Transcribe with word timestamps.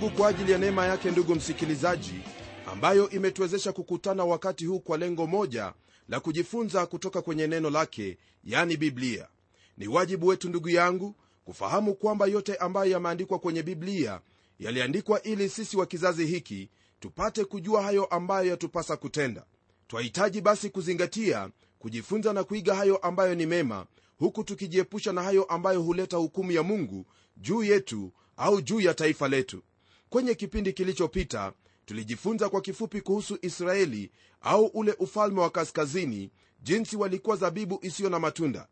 mungu 0.00 0.16
kwa 0.16 0.28
ajili 0.28 0.52
ya 0.52 0.58
neema 0.58 0.86
yake 0.86 1.10
ndugu 1.10 1.34
msikilizaji 1.34 2.12
ambayo 2.72 3.10
imetuwezesha 3.10 3.72
kukutana 3.72 4.24
wakati 4.24 4.66
huu 4.66 4.80
kwa 4.80 4.98
lengo 4.98 5.26
moja 5.26 5.72
la 6.08 6.20
kujifunza 6.20 6.86
kutoka 6.86 7.22
kwenye 7.22 7.46
neno 7.46 7.70
lake 7.70 8.18
yani 8.44 8.76
biblia. 8.76 9.28
Ni 9.76 9.88
wajibu 9.88 10.26
wetu 10.26 10.48
ndugu 10.48 10.68
yangu 10.68 11.14
kufahamu 11.44 11.94
kwamba 11.94 12.26
yote 12.26 12.56
ambayo 12.56 12.90
yameandikwa 12.90 13.38
kwenye 13.38 13.62
biblia 13.62 14.20
yaliandikwa 14.58 15.22
ili 15.22 15.48
sisi 15.48 15.76
wa 15.76 15.86
kizazi 15.86 16.26
hiki 16.26 16.70
tupate 17.00 17.44
kujua 17.44 17.82
hayo 17.82 18.04
ambayo 18.04 18.48
yatupasa 18.50 18.96
kutenda. 18.96 19.44
Twahitaji 19.88 20.40
basi 20.40 20.70
kuzingatia 20.70 21.50
kujifunza 21.78 22.32
na 22.32 22.44
kuiga 22.44 22.74
hayo 22.74 22.96
ambayo 22.96 23.34
ni 23.34 23.46
mema 23.46 23.86
huku 24.18 24.44
tukijiepusha 24.44 25.12
na 25.12 25.22
hayo 25.22 25.44
ambayo 25.44 25.82
huleta 25.82 26.16
hukumu 26.16 26.52
ya 26.52 26.62
mungu 26.62 27.06
juu 27.36 27.62
yetu 27.62 28.12
au 28.36 28.60
juu 28.60 28.80
ya 28.80 28.94
taifa 28.94 29.28
letu 29.28 29.62
kwenye 30.10 30.34
kipindi 30.34 30.72
kilichopita 30.72 31.52
tulijifunza 31.86 32.48
kwa 32.48 32.60
kifupi 32.60 33.00
kuhusu 33.00 33.38
israeli 33.42 34.10
au 34.40 34.66
ule 34.66 34.92
ufalme 34.98 35.40
wa 35.40 35.50
kaskazini 35.50 36.30
jinsi 36.62 36.96
walikuwa 36.96 37.36
zabibu 37.36 37.78
isiyo 37.82 38.10
na 38.10 38.18
matunda. 38.18 38.68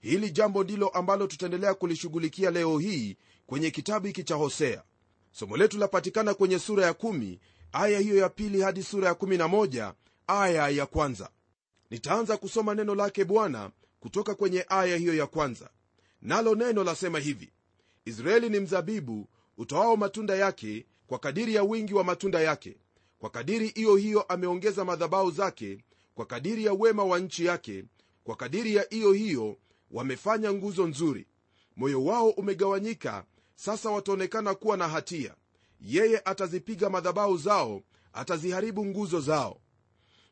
Hili 0.00 0.30
jambo 0.30 0.64
ndilo 0.64 0.88
ambalo 0.88 1.26
tutaendelea 1.26 1.74
kulishughulikia 1.74 2.50
leo 2.50 2.78
hii 2.78 3.16
kwenye 3.46 3.70
kitabu 3.70 4.06
hiki 4.06 4.24
cha 4.24 4.34
hosea. 4.34 4.82
Somo 5.32 5.56
letu 5.56 5.78
lapatikana 5.78 6.34
kwenye 6.34 6.58
sura 6.58 6.86
ya 6.86 6.92
1 6.92 7.38
aya 7.72 7.98
hiyo 8.00 8.16
ya 8.16 8.28
pili 8.28 8.60
hadi 8.62 8.82
sura 8.82 9.08
ya 9.08 9.14
11 9.14 9.92
aya 10.26 10.68
ya 10.68 10.86
kwanza. 10.86 11.30
Nitaanza 11.90 12.36
kusoma 12.36 12.74
neno 12.74 12.94
lake 12.94 13.24
bwana 13.24 13.70
kutoka 14.00 14.34
kwenye 14.34 14.64
aya 14.68 14.96
hiyo 14.96 15.14
ya 15.14 15.26
kwanza. 15.26 15.70
Nalo 16.22 16.54
neno 16.54 16.84
lasema 16.84 17.18
hivi 17.18 17.52
israeli 18.04 18.48
ni 18.50 18.60
mzabibu 18.60 19.28
utoao 19.62 19.96
matunda 19.96 20.34
yake 20.36 20.86
kwa 21.06 21.18
kadiri 21.18 21.54
ya 21.54 21.62
wingi 21.62 21.94
wa 21.94 22.04
matunda 22.04 22.40
yake. 22.40 22.76
Kwa 23.18 23.30
kadiri 23.30 23.68
hiyo 23.68 23.96
hiyo 23.96 24.22
ameongeza 24.22 24.84
madhabau 24.84 25.30
zake 25.30 25.78
kwa 26.14 26.26
kadiri 26.26 26.64
ya 26.64 26.72
wema 26.72 27.04
wa 27.04 27.18
nchi 27.18 27.44
yake 27.44 27.84
kwa 28.24 28.36
kadiri 28.36 28.74
ya 28.74 28.94
iyo 28.94 29.12
hiyo 29.12 29.56
wamefanya 29.90 30.52
nguzo 30.52 30.86
nzuri. 30.86 31.26
Moyo 31.76 32.04
wao 32.04 32.30
umegawanyika 32.30 33.24
sasa 33.56 33.90
wataonekana 33.90 34.54
kuwa 34.54 34.76
na 34.76 34.88
hatia. 34.88 35.34
Yeye 35.80 36.18
atazipiga 36.24 36.90
madhabau 36.90 37.36
zao 37.38 37.82
ataziharibu 38.12 38.86
nguzo 38.86 39.20
zao. 39.20 39.60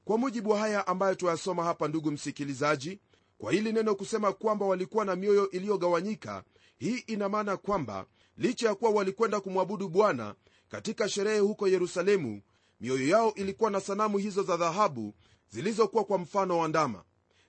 Kwa 0.04 0.18
mujibu 0.18 0.50
wa 0.50 0.58
haya 0.58 0.86
ambayo 0.86 1.14
tuyasoma 1.14 1.64
hapa 1.64 1.88
ndugu 1.88 2.10
msikilizaji 2.10 3.00
kwa 3.38 3.52
hili 3.52 3.72
neno 3.72 3.94
kusema 3.94 4.32
kwamba 4.32 4.66
walikuwa 4.66 5.04
na 5.04 5.16
mioyo 5.16 5.50
iliyogawanyika 5.50 6.44
hii 6.78 6.98
ina 7.06 7.28
maana 7.28 7.56
kwamba 7.56 8.06
licha 8.40 8.68
ya 8.68 8.74
kuwa 8.74 8.90
walikwenda 8.90 9.40
kumwabudu 9.40 9.88
bwana 9.88 10.34
katika 10.68 11.08
sherehe 11.08 11.38
huko 11.38 11.68
yerusalemu 11.68 12.42
mioyo 12.80 13.08
yao 13.08 13.34
ilikuwa 13.34 13.70
na 13.70 13.80
sanamu 13.80 14.18
hizo 14.18 14.42
za 14.42 14.56
dhahabu 14.56 15.14
zilizokuwa 15.48 16.04
kwa 16.04 16.18
mfano 16.18 16.58
wa 16.58 16.68
ndama. 16.68 17.04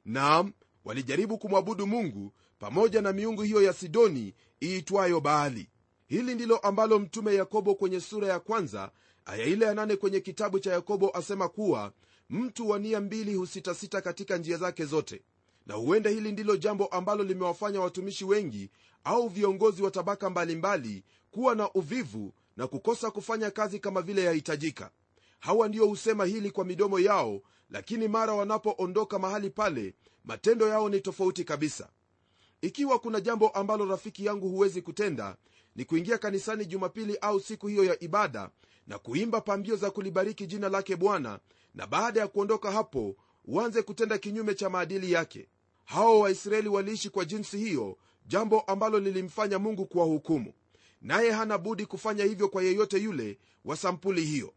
Naam 0.05 0.53
walijaribu 0.85 1.37
kumwabudu 1.37 1.87
mungu 1.87 2.33
pamoja 2.59 3.01
na 3.01 3.13
miungu 3.13 3.41
hiyo 3.41 3.61
ya 3.61 3.73
sidoni 3.73 4.33
iitwayo 4.63 5.21
baali. 5.21 5.69
Hili 6.07 6.35
ndilo 6.35 6.57
ambalo 6.57 6.99
mtume 6.99 7.35
yakobo 7.35 7.75
kwenye 7.75 7.99
sura 7.99 8.27
ya 8.27 8.39
kwanza 8.39 8.91
aya 9.25 9.45
ile 9.45 9.65
ya 9.65 9.73
nane 9.73 9.95
kwenye 9.95 10.19
kitabu 10.19 10.59
cha 10.59 10.71
yakobo 10.73 11.09
asema 11.17 11.49
kuwa 11.49 11.93
mtu 12.29 12.69
wa 12.69 12.79
nia 12.79 13.01
mbili 13.01 13.33
husitasita 13.35 14.01
katika 14.01 14.37
njia 14.37 14.57
zake 14.57 14.85
zote 14.85 15.21
na 15.65 15.75
huenda 15.75 16.09
hili 16.09 16.31
ndilo 16.31 16.55
jambo 16.57 16.85
ambalo 16.85 17.23
limewafanya 17.23 17.81
watumishi 17.81 18.25
wengi 18.25 18.69
au 19.03 19.27
viongozi 19.27 19.83
wa 19.83 19.91
tabaka 19.91 20.29
mbalimbali 20.29 21.03
kuwa 21.31 21.55
na 21.55 21.71
uvivu 21.73 22.33
na 22.57 22.67
kukosa 22.67 23.11
kufanya 23.11 23.51
kazi 23.51 23.79
kama 23.79 24.01
vile 24.01 24.23
yahitajika. 24.23 24.91
Hawa 25.39 25.67
ndio 25.67 25.85
husema 25.85 26.25
hili 26.25 26.51
kwa 26.51 26.65
midomo 26.65 26.99
yao 26.99 27.41
lakini 27.69 28.07
mara 28.07 28.33
wanapoondoka 28.33 29.19
mahali 29.19 29.49
pale 29.49 29.95
matendo 30.25 30.67
yao 30.67 30.89
ni 30.89 31.01
tofauti 31.01 31.43
kabisa. 31.43 31.89
Ikiwa 32.61 32.99
kuna 32.99 33.21
jambo 33.21 33.49
ambalo 33.49 33.85
rafiki 33.85 34.25
yangu 34.25 34.49
huwezi 34.49 34.81
kutenda 34.81 35.37
ni 35.75 35.85
kuingia 35.85 36.17
kanisani 36.17 36.65
jumapili 36.65 37.17
au 37.17 37.39
siku 37.39 37.67
hiyo 37.67 37.83
ya 37.83 38.03
ibada 38.03 38.49
na 38.87 38.99
kuimba 38.99 39.41
pambio 39.41 39.75
za 39.75 39.91
kulibariki 39.91 40.47
jina 40.47 40.69
lake 40.69 40.95
bwana 40.95 41.39
na 41.75 41.87
baada 41.87 42.19
ya 42.19 42.27
kuondoka 42.27 42.71
hapo 42.71 43.15
uanze 43.45 43.81
kutenda 43.81 44.17
kinyume 44.17 44.53
cha 44.55 44.69
maadili 44.69 45.11
yake. 45.11 45.47
Hao 45.85 46.19
waisraeli 46.19 46.69
waliishi 46.69 47.09
kwa 47.09 47.25
jinsi 47.25 47.57
hiyo 47.57 47.97
jambo 48.27 48.61
ambalo 48.61 48.99
lilimfanya 48.99 49.59
mungu 49.59 49.85
kuwahukumu. 49.85 50.53
Naye 51.01 51.31
hana 51.31 51.57
budi 51.57 51.85
kufanya 51.85 52.23
hivyo 52.23 52.49
kwa 52.49 52.63
yeyote 52.63 52.97
yule 52.97 53.37
wa 53.65 53.77
sampuli 53.77 54.25
hiyo. 54.25 54.53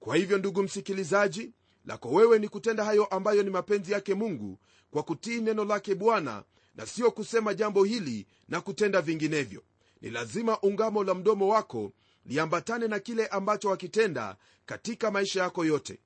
Kwa 0.00 0.16
hivyo 0.16 0.38
ndugu 0.38 0.62
msikilizaji 0.62 1.52
lako 1.86 2.08
wewe 2.10 2.38
ni 2.38 2.48
kutenda 2.48 2.84
hayo 2.84 3.04
ambayo 3.04 3.42
ni 3.42 3.50
mapenzi 3.50 3.92
yake 3.92 4.14
mungu 4.14 4.58
kwa 4.90 5.02
kutii 5.02 5.40
neno 5.40 5.64
lake 5.64 5.94
bwana 5.94 6.44
na 6.74 6.86
sio 6.86 7.10
kusema 7.10 7.54
jambo 7.54 7.84
hili 7.84 8.26
na 8.48 8.60
kutenda 8.60 9.02
vinginevyo. 9.02 9.62
Ni 10.00 10.10
lazima 10.10 10.60
ungamo 10.60 11.04
la 11.04 11.14
mdomo 11.14 11.48
wako 11.48 11.92
liambatane 12.26 12.88
na 12.88 12.98
kile 12.98 13.26
ambacho 13.26 13.68
wakitenda 13.68 14.36
katika 14.66 15.10
maisha 15.10 15.42
yako 15.42 15.64
yote. 15.64 15.98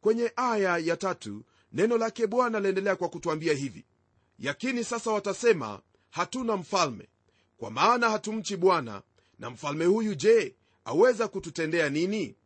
Kwenye 0.00 0.32
aya 0.36 0.78
ya 0.78 0.96
tatu 0.96 1.42
neno 1.74 1.98
lake 1.98 2.26
bwana 2.26 2.60
laendelea 2.60 2.96
kwa 2.96 3.08
kutwambia 3.08 3.54
hivi 3.54 3.84
yakini 4.38 4.84
sasa 4.84 5.10
watasema 5.10 5.80
hatuna 6.10 6.56
mfalme 6.56 7.08
kwa 7.56 7.70
maana 7.70 8.10
hatumchi 8.10 8.56
bwana. 8.56 9.02
Na 9.38 9.50
mfalme 9.50 9.84
huyu 9.84 10.14
je 10.14 10.56
aweza 10.84 11.28
kututendea 11.28 11.88
nini? 11.90 12.36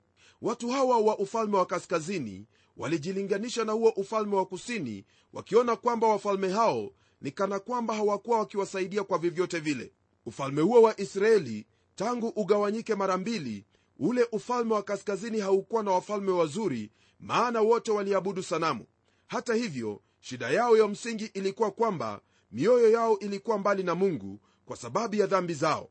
Watu 0.43 0.69
hawa 0.69 0.99
wa 0.99 1.19
ufalme 1.19 1.57
wa 1.57 1.67
kaskazini 1.67 2.47
walijilinganisha 2.77 3.65
na 3.65 3.73
huo 3.73 3.89
ufalme 3.91 4.37
wa 4.37 4.47
kusini 4.47 5.05
wakiona 5.33 5.77
kwamba 5.77 6.07
wafalme 6.09 6.49
hao 6.49 6.91
ni 7.21 7.31
kana 7.31 7.59
kwamba 7.59 7.95
hawakuwa 7.95 8.39
wakiwasaidia 8.39 9.05
kwa 9.05 9.19
vyovyote 9.19 9.59
vile. 9.59 9.93
Ufalme 10.27 10.63
huo 10.63 10.83
wa 10.83 11.01
israeli 11.01 11.67
tangu 11.95 12.29
ugawanyike 12.29 12.95
mara 12.95 13.17
mbili 13.17 13.65
ule 13.99 14.29
ufalme 14.33 14.75
wa 14.75 14.83
kaskazini 14.83 15.41
haukuwa 15.41 15.83
na 15.83 15.91
wafalme 15.91 16.31
wazuri 16.33 16.91
maana 17.21 17.61
wote 17.61 17.91
waliabudu 17.91 18.43
sanamu 18.43 18.87
hata 19.29 19.55
hivyo 19.55 20.03
shida 20.21 20.51
yao 20.51 20.77
ya 20.77 20.89
msingi 20.89 21.25
ilikuwa 21.25 21.71
kwamba 21.71 22.21
mioyo 22.53 22.91
yao 22.91 23.19
ilikuwa 23.19 23.59
mbali 23.59 23.83
na 23.83 23.95
mungu 23.95 24.41
kwa 24.65 24.77
sababu 24.77 25.15
ya 25.17 25.27
dhambi 25.27 25.55
zao. 25.55 25.91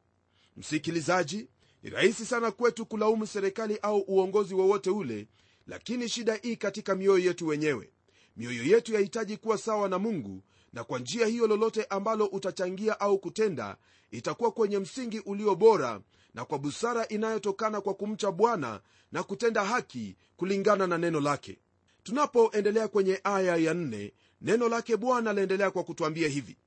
Msikilizaji 0.57 1.47
ni 1.83 1.89
rahisi 1.89 2.25
sana 2.25 2.51
kwetu 2.51 2.85
kulaumu 2.85 3.27
serikali 3.27 3.77
au 3.81 3.99
uongozi 3.99 4.53
wowote 4.53 4.89
ule 4.89 5.27
lakini 5.67 6.09
shida 6.09 6.33
hii 6.35 6.55
katika 6.55 6.95
mioyo 6.95 7.25
yetu 7.25 7.47
wenyewe. 7.47 7.91
Mioyo 8.37 8.63
yetu 8.63 8.93
yahitaji 8.93 9.37
kuwa 9.37 9.57
sawa 9.57 9.89
na 9.89 9.99
mungu 9.99 10.43
na 10.73 10.83
kwa 10.83 10.99
njia 10.99 11.25
hiyo 11.27 11.47
lolote 11.47 11.83
ambalo 11.83 12.25
utachangia 12.25 12.99
au 12.99 13.19
kutenda 13.19 13.77
itakuwa 14.11 14.51
kwenye 14.51 14.79
msingi 14.79 15.19
ulio 15.19 15.55
bora 15.55 16.01
na 16.33 16.45
kwa 16.45 16.59
busara 16.59 17.07
inayotokana 17.07 17.81
kwa 17.81 17.93
kumcha 17.93 18.31
bwana 18.31 18.81
na 19.11 19.23
kutenda 19.23 19.65
haki 19.65 20.15
kulingana 20.37 20.87
na 20.87 20.97
neno 20.97 21.19
lake 21.19 21.59
tunapoendelea 22.07 22.87
kwenye 22.87 23.19
aya 23.23 23.55
ya 23.55 23.73
nne 23.73 24.13
neno 24.41 24.69
lake 24.69 24.97
bwana 24.97 25.33
laendelea 25.33 25.71
kwa 25.71 25.83
kutwambia 25.83 26.27
hivi. 26.27 26.57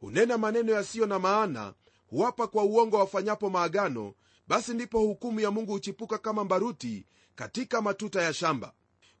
Hunena 0.00 0.38
maneno 0.38 0.72
yasiyo 0.72 1.06
na 1.06 1.18
maana 1.18 1.74
huwapa 2.06 2.46
kwa 2.46 2.64
uongo 2.64 2.96
wafanyapo 2.98 3.50
maagano 3.50 4.14
basi 4.48 4.74
ndipo 4.74 4.98
hukumu 5.00 5.40
ya 5.40 5.50
mungu 5.50 5.72
huchipuka 5.72 6.18
kama 6.18 6.44
mbaruti 6.44 7.06
katika 7.34 7.82
matuta 7.82 8.22
ya 8.22 8.32
shamba. 8.32 8.72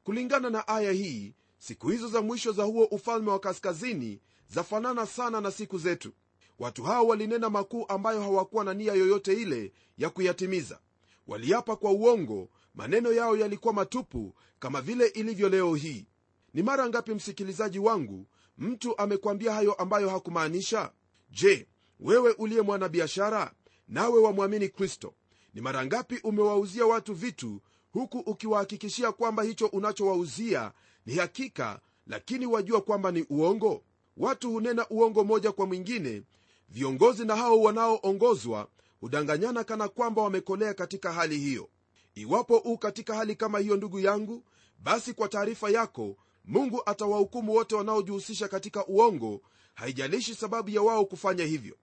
Kulingana 0.04 0.50
na 0.50 0.68
aya 0.68 0.92
hii 0.92 1.34
siku 1.58 1.88
hizo 1.88 2.08
za 2.08 2.22
mwisho 2.22 2.52
za 2.52 2.62
huo 2.64 2.84
ufalme 2.84 3.30
wa 3.30 3.38
kaskazini 3.40 4.20
zafanana 4.48 5.06
sana 5.06 5.40
na 5.40 5.50
siku 5.50 5.78
zetu. 5.78 6.12
Watu 6.58 6.82
hao 6.82 7.06
walinena 7.06 7.50
makuu 7.50 7.84
ambayo 7.88 8.20
hawakuwa 8.20 8.64
na 8.64 8.74
nia 8.74 8.92
yoyote 8.94 9.32
ile 9.32 9.72
ya 9.98 10.10
kuyatimiza. 10.10 10.78
Waliapa 11.26 11.76
kwa 11.76 11.90
uongo 11.90 12.48
maneno 12.74 13.12
yao 13.12 13.36
yalikuwa 13.36 13.74
matupu 13.74 14.34
kama 14.58 14.80
vile 14.80 15.06
ilivyo 15.06 15.48
leo 15.48 15.74
hii. 15.74 16.06
Ni 16.54 16.62
mara 16.62 16.88
ngapi 16.88 17.14
msikilizaji 17.14 17.78
wangu 17.78 18.26
mtu 18.58 18.98
amekwambia 18.98 19.52
hayo 19.52 19.72
ambayo 19.72 20.08
hakumaanisha? 20.10 20.92
Je 21.30 21.68
wewe 22.00 22.32
uliye 22.32 22.62
mwanabiashara 22.62 23.52
nawe 23.88 24.18
wamwamini 24.20 24.68
kristo? 24.68 25.14
Ni 25.54 25.60
mara 25.60 25.86
ngapi 25.86 26.20
umewauzia 26.24 26.86
watu 26.86 27.14
vitu 27.14 27.60
huku 27.92 28.18
ukiwahakikishia 28.18 29.12
kwamba 29.12 29.42
hicho 29.42 29.66
unachowauzia 29.66 30.72
ni 31.06 31.14
hakika 31.14 31.80
lakini 32.06 32.46
wajua 32.46 32.80
kwamba 32.80 33.10
ni 33.12 33.26
uongo? 33.30 33.84
Watu 34.16 34.50
hunena 34.52 34.88
uongo 34.88 35.24
moja 35.24 35.52
kwa 35.52 35.66
mwingine. 35.66 36.22
Viongozi 36.68 37.24
na 37.24 37.36
hao 37.36 37.60
wanaoongozwa 37.62 38.68
hudanganyana 39.00 39.64
kana 39.64 39.88
kwamba 39.88 40.22
wamekolea 40.22 40.74
katika 40.74 41.12
hali 41.12 41.38
hiyo 41.38 41.68
iwapo 42.14 42.56
u 42.56 42.78
katika 42.78 43.14
hali 43.14 43.36
kama 43.36 43.58
hiyo 43.58 43.76
ndugu 43.76 44.00
yangu 44.00 44.44
basi 44.78 45.14
kwa 45.14 45.28
taarifa 45.28 45.70
yako 45.70 46.16
mungu 46.44 46.82
atawahukumu 46.86 47.52
wote 47.54 47.74
wanaojihusisha 47.74 48.48
katika 48.48 48.86
uongo. 48.86 49.40
Haijalishi 49.74 50.34
sababu 50.34 50.70
ya 50.70 50.82
wao 50.82 51.04
kufanya 51.04 51.44
hivyo. 51.44 51.76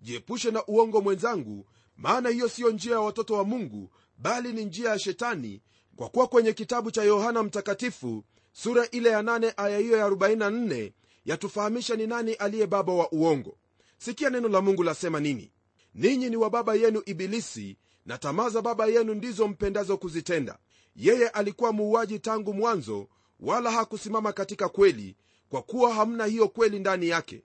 Jiepushe 0.00 0.50
na 0.50 0.66
uongo 0.66 1.00
mwenzangu 1.00 1.66
maana 1.96 2.28
hiyo 2.28 2.48
siyo 2.48 2.70
njia 2.70 2.92
ya 2.92 3.00
watoto 3.00 3.34
wa 3.34 3.44
mungu 3.44 3.90
bali 4.18 4.52
ni 4.52 4.64
njia 4.64 4.90
ya 4.90 4.98
shetani. 4.98 5.62
Kwa 5.96 6.08
kuwa 6.08 6.26
kwenye 6.26 6.52
kitabu 6.52 6.90
cha 6.90 7.02
yohana 7.02 7.42
mtakatifu 7.42 8.24
sura 8.52 8.90
ile 8.90 9.10
ya 9.10 9.22
8 9.22 9.52
aya 9.56 9.78
hiyo 9.78 9.96
ya 9.96 10.08
44 10.08 10.92
yatufahamisha 11.24 11.96
ni 11.96 12.06
nani 12.06 12.34
aliye 12.34 12.66
baba 12.66 12.92
wa 12.92 13.12
uongo. 13.12 13.58
Sikia 13.98 14.30
neno 14.30 14.48
la 14.48 14.60
mungu 14.60 14.82
lasema 14.82 15.20
nini. 15.20 15.52
Ninyi 15.94 16.30
ni 16.30 16.36
wa 16.36 16.50
baba 16.50 16.74
yenu 16.74 17.02
ibilisi 17.06 17.76
na 18.06 18.18
tamaa 18.18 18.48
za 18.48 18.62
baba 18.62 18.86
yenu 18.86 19.14
ndizo 19.14 19.48
mpendazo 19.48 19.96
kuzitenda. 19.96 20.58
Yeye 20.96 21.28
alikuwa 21.28 21.72
muuaji 21.72 22.18
tangu 22.18 22.54
mwanzo 22.54 23.08
wala 23.40 23.70
hakusimama 23.70 24.32
katika 24.32 24.68
kweli 24.68 25.16
kwa 25.48 25.62
kuwa 25.62 25.94
hamna 25.94 26.24
hiyo 26.24 26.48
kweli 26.48 26.78
ndani 26.78 27.08
yake. 27.08 27.42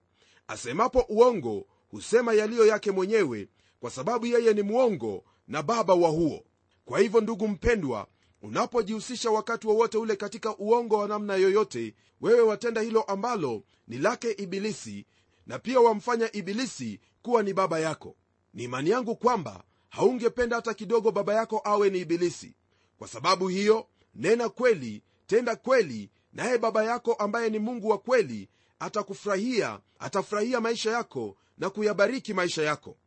Asemapo 0.48 1.06
uongo 1.10 1.66
husema 1.92 2.34
yaliyo 2.34 2.66
yake 2.66 2.92
mwenyewe 2.92 3.48
kwa 3.80 3.92
sababu 3.92 4.26
yeye 4.26 4.54
ni 4.54 4.62
mwongo 4.62 5.24
na 5.48 5.64
baba 5.64 5.94
wa 5.94 6.10
huo. 6.10 6.44
Kwa 6.86 7.00
hivyo 7.00 7.22
ndugu 7.22 7.48
mpendwa 7.48 8.08
unapojihusisha 8.42 9.32
wakati 9.32 9.68
wowote 9.68 9.98
ule 9.98 10.16
katika 10.16 10.58
uongo 10.58 10.98
wa 10.98 11.08
namna 11.08 11.36
yoyote 11.36 11.96
wewe 12.22 12.42
watenda 12.42 12.82
hilo 12.82 13.02
ambalo 13.02 13.64
ni 13.88 13.98
lake 13.98 14.32
ibilisi 14.32 15.06
na 15.48 15.60
pia 15.60 15.80
wamfanya 15.80 16.32
ibilisi 16.32 17.00
kuwa 17.22 17.44
ni 17.44 17.54
baba 17.54 17.80
yako. 17.80 18.16
Ni 18.54 18.64
imani 18.64 18.90
yangu 18.90 19.16
kwamba 19.16 19.64
haungependa 19.92 20.56
hata 20.56 20.74
kidogo 20.74 21.12
baba 21.12 21.34
yako 21.34 21.62
awe 21.64 21.90
ni 21.90 22.00
ibilisi. 22.00 22.56
Kwa 22.98 23.08
sababu 23.08 23.48
hiyo 23.48 23.88
nena 24.16 24.50
kweli 24.50 25.04
tenda 25.28 25.56
kweli 25.56 26.10
naye 26.34 26.58
baba 26.58 26.84
yako 26.84 27.14
ambaye 27.14 27.50
ni 27.50 27.60
mungu 27.60 27.90
wa 27.90 27.98
kweli 27.98 28.50
atakufurahia 28.80 29.80
atafurahia 30.00 30.62
maisha 30.62 30.92
yako 30.92 31.38
na 31.58 31.70
kuyabariki 31.70 32.34
maisha 32.34 32.64
yako. 32.64 32.98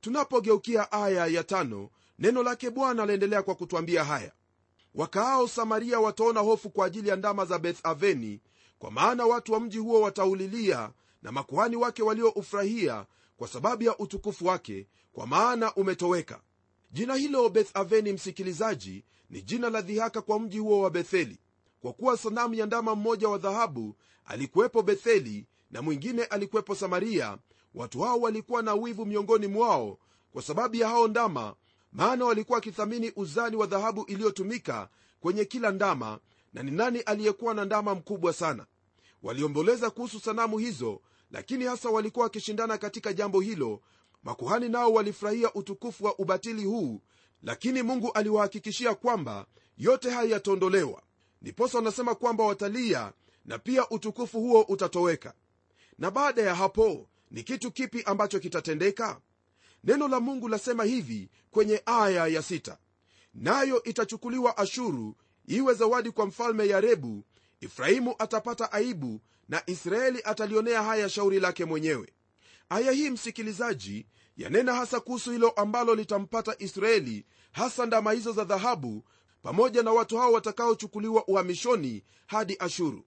Tunapogeukia 0.00 0.92
aya 0.92 1.26
ya 1.26 1.44
tano 1.44 1.90
neno 2.18 2.42
lake 2.42 2.70
bwana 2.70 3.06
laendelea 3.06 3.42
kwa 3.42 3.54
kutwambia 3.54 4.04
haya. 4.04 4.32
Wakaao 4.94 5.48
samaria 5.48 6.00
wataona 6.00 6.40
hofu 6.40 6.70
kwa 6.70 6.86
ajili 6.86 7.08
ya 7.08 7.16
ndama 7.16 7.44
za 7.44 7.58
bethaveni 7.58 8.40
kwa 8.78 8.90
maana 8.90 9.26
watu 9.26 9.52
wa 9.52 9.60
mji 9.60 9.78
huo 9.78 10.00
wataulilia 10.00 10.90
na 11.22 11.32
makuhani 11.32 11.76
wake 11.76 12.02
walioufurahia 12.02 13.06
kwa 13.36 13.48
sababu 13.48 13.82
ya 13.82 13.98
utukufu 13.98 14.46
wake 14.46 14.86
kwa 15.12 15.26
maana 15.26 15.74
umetoweka. 15.74 16.40
Jina 16.90 17.14
hilo 17.14 17.48
bethaveni 17.48 18.12
msikilizaji 18.12 19.04
ni 19.30 19.42
jina 19.42 19.70
la 19.70 19.80
dhihaka 19.80 20.22
kwa 20.22 20.40
mji 20.40 20.58
huo 20.58 20.80
wa 20.80 20.90
betheli. 20.90 21.38
Kwa 21.80 21.92
kuwa 21.92 22.16
sanamu 22.16 22.54
ya 22.54 22.66
ndama 22.66 22.94
mmoja 22.94 23.28
wa 23.28 23.38
dhahabu 23.38 23.96
alikuwepo 24.24 24.82
betheli 24.82 25.46
na 25.70 25.82
mwingine 25.82 26.24
alikuwepo 26.24 26.74
samaria 26.74 27.38
watu 27.74 28.00
hao 28.00 28.20
walikuwa 28.20 28.62
na 28.62 28.74
wivu 28.74 29.06
miongoni 29.06 29.46
mwao 29.46 29.98
kwa 30.32 30.42
sababu 30.42 30.76
ya 30.76 30.88
hao 30.88 31.08
ndama 31.08 31.54
maana 31.92 32.24
walikuwa 32.24 32.56
wakithamini 32.56 33.12
uzani 33.16 33.56
wa 33.56 33.66
dhahabu 33.66 34.04
iliyotumika 34.04 34.88
kwenye 35.20 35.44
kila 35.44 35.70
ndama 35.70 36.18
na 36.52 36.62
ni 36.62 36.70
nani 36.70 37.00
aliyekuwa 37.00 37.54
na 37.54 37.64
ndama 37.64 37.94
mkubwa 37.94 38.32
sana. 38.32 38.66
Waliomboleza 39.22 39.90
kuhusu 39.90 40.20
sanamu 40.20 40.58
hizo 40.58 41.00
lakini 41.34 41.64
hasa 41.64 41.90
walikuwa 41.90 42.24
wakishindana 42.24 42.78
katika 42.78 43.12
jambo 43.12 43.40
hilo. 43.40 43.80
Makuhani 44.22 44.68
nao 44.68 44.92
walifurahia 44.92 45.54
utukufu 45.54 46.04
wa 46.04 46.18
ubatili 46.18 46.64
huu 46.64 47.00
lakini 47.42 47.82
mungu 47.82 48.12
aliwahakikishia 48.12 48.94
kwamba 48.94 49.46
yote 49.78 50.10
haya 50.10 50.30
yataondolewa. 50.30 51.02
Ndiposa 51.42 51.78
wanasema 51.78 52.14
kwamba 52.14 52.44
watalia 52.44 53.12
na 53.44 53.58
pia 53.58 53.88
utukufu 53.90 54.40
huo 54.40 54.62
utatoweka. 54.62 55.34
Na 55.98 56.10
baada 56.10 56.42
ya 56.42 56.54
hapo 56.54 57.08
ni 57.30 57.42
kitu 57.42 57.70
kipi 57.70 58.02
ambacho 58.02 58.40
kitatendeka? 58.40 59.20
Neno 59.84 60.08
la 60.08 60.20
mungu 60.20 60.48
lasema 60.48 60.84
hivi 60.84 61.30
kwenye 61.50 61.82
aya 61.86 62.26
ya 62.26 62.42
sita. 62.42 62.78
Nayo 63.34 63.82
itachukuliwa 63.82 64.56
ashuru 64.56 65.16
iwe 65.46 65.74
zawadi 65.74 66.10
kwa 66.10 66.26
mfalme 66.26 66.66
yarebu 66.68 67.24
efraimu 67.60 68.14
atapata 68.18 68.72
aibu 68.72 69.20
na 69.48 69.62
israeli 69.66 70.20
atalionea 70.24 70.82
haya 70.82 71.08
shauri 71.08 71.40
lake 71.40 71.64
mwenyewe. 71.64 72.12
Aya 72.68 72.92
hii 72.92 73.10
msikilizaji 73.10 74.06
yanena 74.36 74.74
hasa 74.74 75.00
kuhusu 75.00 75.30
hilo 75.30 75.50
ambalo 75.50 75.94
litampata 75.94 76.56
israeli 76.58 77.26
hasa 77.52 77.86
ndama 77.86 78.12
hizo 78.12 78.32
za 78.32 78.44
dhahabu 78.44 79.04
pamoja 79.42 79.82
na 79.82 79.92
watu 79.92 80.16
hao 80.18 80.32
watakaochukuliwa 80.32 81.28
uhamishoni 81.28 82.04
hadi 82.26 82.56
ashuru. 82.58 83.04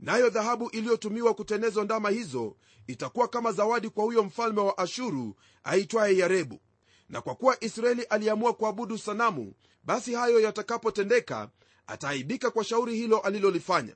Nayo 0.00 0.30
dhahabu 0.30 0.70
iliyotumiwa 0.70 1.34
kutenezwa 1.34 1.84
ndama 1.84 2.10
hizo 2.10 2.56
itakuwa 2.86 3.28
kama 3.28 3.52
zawadi 3.52 3.88
kwa 3.90 4.04
huyo 4.04 4.22
mfalme 4.24 4.60
wa 4.60 4.78
ashuru 4.78 5.34
aitwaye 5.64 6.16
yarebu. 6.18 6.60
Na 7.08 7.20
kwa 7.20 7.34
kuwa 7.34 7.64
israeli 7.64 8.02
aliamua 8.02 8.52
kuabudu 8.52 8.98
sanamu 8.98 9.54
basi 9.84 10.14
hayo 10.14 10.40
yatakapotendeka 10.40 11.50
ataaibika 11.86 12.50
kwa 12.50 12.64
shauri 12.64 12.96
hilo 12.96 13.18
alilolifanya. 13.18 13.94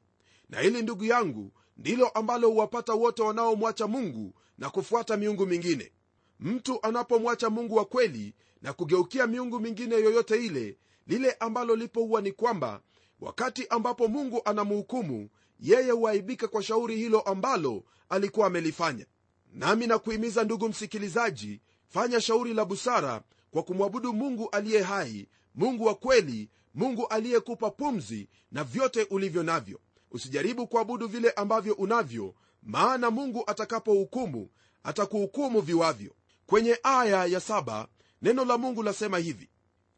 Na 0.48 0.62
ili 0.62 0.82
ndugu 0.82 1.04
yangu 1.04 1.52
ndilo 1.76 2.08
ambalo 2.08 2.50
huwapata 2.50 2.92
wote 2.94 3.22
wanaomwacha 3.22 3.86
mungu 3.86 4.34
na 4.58 4.70
kufuata 4.70 5.16
miungu 5.16 5.46
mingine. 5.46 5.92
Mtu 6.40 6.78
anapomwacha 6.82 7.50
mungu 7.50 7.74
wa 7.76 7.84
kweli 7.84 8.34
na 8.62 8.72
kugeukia 8.72 9.26
miungu 9.26 9.60
mingine 9.60 9.94
yoyote 9.94 10.46
ile 10.46 10.78
lile 11.06 11.32
ambalo 11.32 11.76
lipo 11.76 12.00
huwa 12.00 12.20
ni 12.20 12.32
kwamba 12.32 12.80
wakati 13.20 13.66
ambapo 13.68 14.08
mungu 14.08 14.42
anamhukumu 14.44 15.28
yeye 15.60 15.90
huaibika 15.90 16.48
kwa 16.48 16.62
shauri 16.62 16.96
hilo 16.96 17.20
ambalo 17.20 17.84
alikuwa 18.08 18.46
amelifanya. 18.46 19.06
Nami 19.52 19.86
nakuhimiza 19.86 20.44
ndugu 20.44 20.68
msikilizaji 20.68 21.60
fanya 21.88 22.20
shauri 22.20 22.54
la 22.54 22.64
busara 22.64 23.22
kwa 23.50 23.62
kumwabudu 23.62 24.12
mungu 24.12 24.48
aliye 24.52 24.82
hai 24.82 25.28
mungu 25.54 25.84
wa 25.84 25.94
kweli 25.94 26.50
mungu 26.74 27.06
aliyekupa 27.06 27.70
pumzi 27.70 28.28
na 28.52 28.64
vyote 28.64 29.06
ulivyo 29.10 29.42
navyo 29.42 29.80
usijaribu 30.14 30.66
kuabudu 30.66 31.08
vile 31.08 31.30
ambavyo 31.30 31.74
unavyo 31.74 32.34
maana 32.62 33.10
mungu 33.10 33.44
atakapohukumu 33.46 34.48
atakuhukumu 34.84 35.60
viwavyo. 35.60 36.12
Kwenye 36.46 36.78
aya 36.82 37.24
ya 37.26 37.40
saba 37.40 37.88
neno 38.22 38.44
la 38.44 38.58
mungu 38.58 38.82
lasema 38.82 39.18
hivi. 39.18 39.48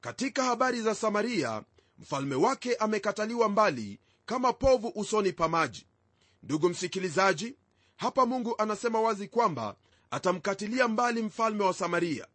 Katika 0.00 0.44
habari 0.44 0.82
za 0.82 0.94
samaria 0.94 1.62
mfalme 1.98 2.34
wake 2.34 2.74
amekataliwa 2.74 3.48
mbali 3.48 4.00
kama 4.26 4.52
povu 4.52 4.92
usoni 4.94 5.32
pa 5.32 5.48
maji. 5.48 5.86
Ndugu 6.42 6.68
msikilizaji 6.68 7.56
hapa 7.96 8.26
mungu 8.26 8.54
anasema 8.58 9.00
wazi 9.00 9.28
kwamba 9.28 9.76
atamkatilia 10.10 10.88
mbali 10.88 11.22
mfalme 11.22 11.64
wa 11.64 11.74
samaria. 11.74 12.26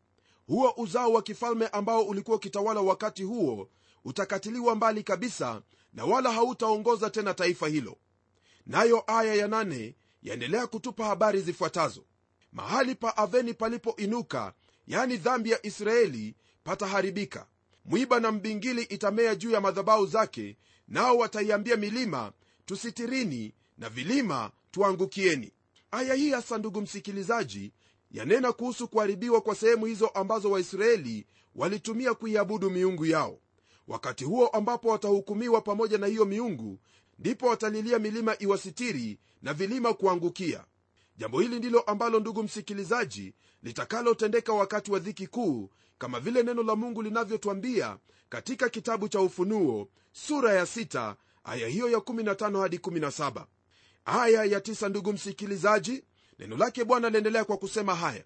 Huo 0.47 0.73
uzao 0.77 1.13
wa 1.13 1.21
kifalme 1.21 1.67
ambao 1.67 2.03
ulikuwa 2.03 2.37
ukitawala 2.37 2.81
wakati 2.81 3.23
huo 3.23 3.69
utakatiliwa 4.05 4.75
mbali 4.75 5.03
kabisa 5.03 5.61
na 5.93 6.05
wala 6.05 6.31
hautaongoza 6.31 7.09
tena 7.09 7.33
taifa 7.33 7.67
hilo. 7.67 7.97
Nayo 8.65 9.03
aya 9.07 9.35
ya 9.35 9.47
nane 9.47 9.95
yaendelea 10.23 10.67
kutupa 10.67 11.05
habari 11.05 11.41
zifuatazo. 11.41 12.05
Mahali 12.51 12.95
pa 12.95 13.17
aveni 13.17 13.53
palipoinuka 13.53 14.53
yani 14.87 15.17
dhambi 15.17 15.49
ya 15.51 15.65
israeli 15.65 16.35
pataharibika. 16.63 17.47
Mwiba 17.85 18.19
na 18.19 18.31
mbingili 18.31 18.81
itamea 18.83 19.35
juu 19.35 19.51
ya 19.51 19.61
madhabau 19.61 20.05
zake 20.05 20.57
nao 20.87 21.17
wataiambia 21.17 21.77
milima 21.77 22.31
tusitirini 22.65 23.53
na 23.77 23.89
vilima 23.89 24.51
tuangukieni. 24.71 25.51
Aya 25.91 26.13
hii 26.13 26.29
hasa 26.31 26.57
ndugu 26.57 26.81
msikilizaji 26.81 27.71
yanena 28.11 28.51
kuhusu 28.53 28.87
kuharibiwa 28.87 29.41
kwa 29.41 29.55
sehemu 29.55 29.85
hizo 29.85 30.07
ambazo 30.07 30.51
waisraeli 30.51 31.25
walitumia 31.55 32.13
kuiabudu 32.13 32.69
miungu 32.69 33.05
yao 33.05 33.39
wakati 33.87 34.23
huo 34.23 34.47
ambapo 34.47 34.87
watahukumiwa 34.89 35.61
pamoja 35.61 35.97
na 35.97 36.07
hiyo 36.07 36.25
miungu 36.25 36.79
ndipo 37.19 37.47
watalilia 37.47 37.99
milima 37.99 38.35
iwasitiri 38.39 39.19
na 39.41 39.53
vilima 39.53 39.93
kuangukia. 39.93 40.65
Jambo 41.17 41.39
hili 41.39 41.59
ndilo 41.59 41.79
ambalo 41.79 42.19
ndugu 42.19 42.43
msikilizaji 42.43 43.33
litakalotendeka 43.63 44.53
wakati 44.53 44.91
wa 44.91 44.99
dhiki 44.99 45.27
kuu 45.27 45.69
kama 45.97 46.19
vile 46.19 46.43
neno 46.43 46.63
la 46.63 46.75
mungu 46.75 47.01
linavyotwambia 47.01 47.97
katika 48.29 48.69
kitabu 48.69 49.07
cha 49.09 49.21
ufunuo 49.21 49.87
sura 50.11 50.53
ya 50.53 50.63
6 50.63 51.15
aya 51.43 51.67
hiyo 51.67 51.89
ya 51.89 51.97
15 51.97 52.61
hadi 52.61 52.77
17 52.77 53.45
aya 54.05 54.43
ya 54.43 54.59
9 54.59 54.89
ndugu 54.89 55.13
msikilizaji 55.13 56.03
neno 56.39 56.57
lake 56.57 56.83
bwana 56.83 57.09
liendelea 57.09 57.45
kwa 57.45 57.57
kusema 57.57 57.95
haya. 57.95 58.23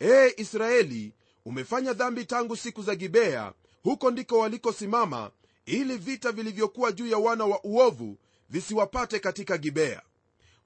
Ee 0.00 0.34
israeli 0.36 1.14
umefanya 1.44 1.92
dhambi 1.92 2.24
tangu 2.24 2.56
siku 2.56 2.82
za 2.82 2.94
gibea 2.94 3.52
huko 3.82 4.10
ndiko 4.10 4.38
walikosimama 4.38 5.30
ili 5.66 5.96
vita 5.96 6.32
vilivyokuwa 6.32 6.92
juu 6.92 7.06
ya 7.06 7.18
wana 7.18 7.44
wa 7.44 7.64
uovu 7.64 8.18
visiwapate 8.50 9.18
katika 9.18 9.58
gibea. 9.58 10.02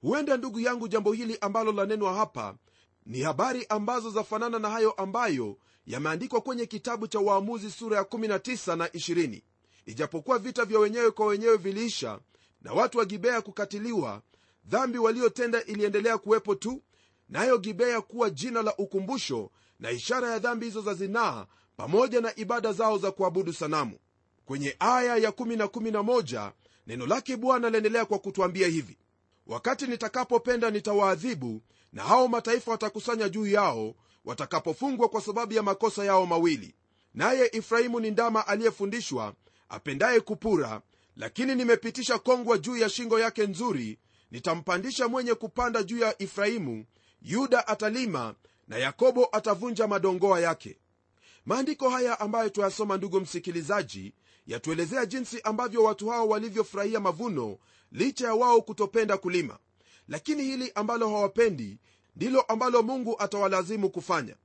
Huenda 0.01 0.37
ndugu 0.37 0.59
yangu 0.59 0.87
jambo 0.87 1.13
hili 1.13 1.37
ambalo 1.41 1.71
lanenwa 1.71 2.13
hapa 2.13 2.55
ni 3.05 3.21
habari 3.21 3.65
ambazo 3.69 4.09
zafanana 4.11 4.59
na 4.59 4.69
hayo 4.69 4.91
ambayo 4.91 5.57
yameandikwa 5.85 6.41
kwenye 6.41 6.65
kitabu 6.65 7.07
cha 7.07 7.19
waamuzi 7.19 7.71
sura 7.71 7.97
ya 7.97 8.03
19 8.03 8.75
na 8.75 8.87
20 8.87 9.41
ijapokuwa 9.85 10.39
vita 10.39 10.65
vya 10.65 10.79
wenyewe 10.79 11.11
kwa 11.11 11.25
wenyewe 11.25 11.57
viliisha 11.57 12.19
na 12.61 12.73
watu 12.73 12.97
wa 12.97 13.05
gibea 13.05 13.41
kukatiliwa 13.41 14.21
dhambi 14.65 14.97
waliotenda 14.97 15.63
iliendelea 15.63 16.17
kuwepo 16.17 16.55
tu 16.55 16.81
nayo 17.29 17.57
gibea 17.57 18.01
kuwa 18.01 18.29
jina 18.29 18.61
la 18.61 18.77
ukumbusho 18.77 19.51
na 19.79 19.91
ishara 19.91 20.29
ya 20.29 20.39
dhambi 20.39 20.65
hizo 20.65 20.81
za 20.81 20.93
zinaa 20.93 21.45
pamoja 21.83 22.21
na 22.21 22.35
ibada 22.35 22.73
zao 22.73 22.97
za 22.97 23.11
kuabudu 23.11 23.53
sanamu. 23.53 23.97
Kwenye 24.45 24.75
aya 24.79 25.17
ya 25.17 25.29
111 25.29 26.51
neno 26.87 27.05
lake 27.07 27.37
bwana 27.37 27.69
laendelea 27.69 28.05
kwa 28.05 28.19
kutwambia 28.19 28.67
hivi. 28.67 28.97
Wakati 29.47 29.87
nitakapopenda 29.87 30.71
nitawaadhibu 30.71 31.61
na 31.93 32.03
hao 32.03 32.27
mataifa 32.27 32.71
watakusanya 32.71 33.29
juu 33.29 33.47
yao 33.47 33.95
watakapofungwa 34.25 35.09
kwa 35.09 35.21
sababu 35.21 35.53
ya 35.53 35.63
makosa 35.63 36.05
yao 36.05 36.25
mawili. 36.25 36.75
Naye 37.13 37.49
efraimu 37.53 37.99
ni 37.99 38.11
ndama 38.11 38.47
aliyefundishwa 38.47 39.33
apendaye 39.69 40.19
kupura 40.19 40.81
lakini 41.15 41.55
nimepitisha 41.55 42.19
kongwa 42.19 42.57
juu 42.57 42.77
ya 42.77 42.89
shingo 42.89 43.19
yake 43.19 43.47
nzuri 43.47 43.99
nitampandisha 44.31 45.07
mwenye 45.07 45.33
kupanda 45.33 45.83
juu 45.83 45.97
ya 45.97 46.21
efraimu 46.21 46.85
yuda 47.21 47.67
atalima 47.67 48.35
na 48.67 48.77
yakobo 48.77 49.27
atavunja 49.31 49.87
madongoa 49.87 50.39
yake 50.39 50.77
maandiko 51.45 51.89
haya 51.89 52.19
ambayo 52.19 52.49
tuyasoma 52.49 52.97
ndugu 52.97 53.19
msikilizaji 53.19 54.13
yatuelezea 54.47 55.05
jinsi 55.05 55.41
ambavyo 55.41 55.83
watu 55.83 56.09
hao 56.09 56.27
walivyofurahia 56.27 56.99
mavuno 56.99 57.57
licha 57.91 58.27
ya 58.27 58.33
wao 58.33 58.61
kutopenda 58.61 59.17
kulima. 59.17 59.57
Lakini 60.07 60.43
hili 60.43 60.71
ambalo 60.75 61.09
hawapendi 61.09 61.77
ndilo 62.15 62.41
ambalo 62.41 62.83
mungu 62.83 63.15
atawalazimu 63.19 63.89
kufanya. 63.89 64.35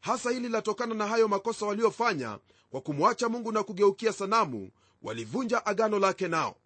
Hasa 0.00 0.30
hili 0.30 0.48
latokana 0.48 0.94
na 0.94 1.06
hayo 1.06 1.28
makosa 1.28 1.66
waliofanya 1.66 2.38
kwa 2.70 2.80
kumwacha 2.80 3.28
mungu 3.28 3.52
na 3.52 3.62
kugeukia 3.62 4.12
sanamu 4.12 4.70
walivunja 5.02 5.66
agano 5.66 5.98
lake 5.98 6.28
nao. 6.28 6.56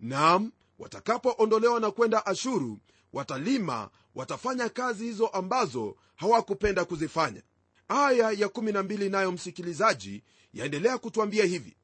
Nam 0.00 0.52
watakapoondolewa 0.78 1.80
na 1.80 1.90
kwenda 1.90 2.26
ashuru 2.26 2.78
watalima 3.12 3.90
watafanya 4.14 4.68
kazi 4.68 5.04
hizo 5.04 5.26
ambazo 5.26 5.96
hawakupenda 6.16 6.84
kuzifanya 6.84 7.42
aya 7.90 8.30
ya 8.30 8.46
12 8.46 9.10
nayo 9.10 9.32
msikilizaji 9.32 10.22
yaendelea 10.52 10.98
kutwambia 10.98 11.44
hivi. 11.44 11.76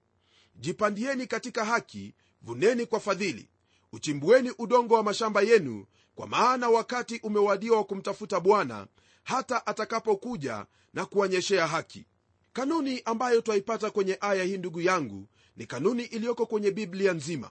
Jipandieni 0.54 1.26
katika 1.26 1.64
haki 1.64 2.14
vuneni 2.42 2.86
kwa 2.86 3.00
fadhili 3.00 3.48
uchimbueni 3.92 4.52
udongo 4.58 4.94
wa 4.94 5.02
mashamba 5.02 5.42
yenu 5.42 5.86
kwa 6.14 6.26
maana 6.26 6.68
wakati 6.68 7.20
umewadiwa 7.22 7.76
wa 7.76 7.84
kumtafuta 7.84 8.40
bwana 8.40 8.86
hata 9.24 9.66
atakapokuja 9.66 10.66
na 10.94 11.06
kuonyeshea 11.06 11.66
haki. 11.66 12.06
Kanuni 12.52 13.02
ambayo 13.04 13.40
twaipata 13.40 13.90
kwenye 13.90 14.18
aya 14.20 14.44
hii 14.44 14.58
ndugu 14.58 14.80
yangu 14.80 15.28
ni 15.56 15.66
kanuni 15.66 16.02
iliyoko 16.04 16.46
kwenye 16.46 16.70
biblia 16.70 17.12
nzima. 17.12 17.50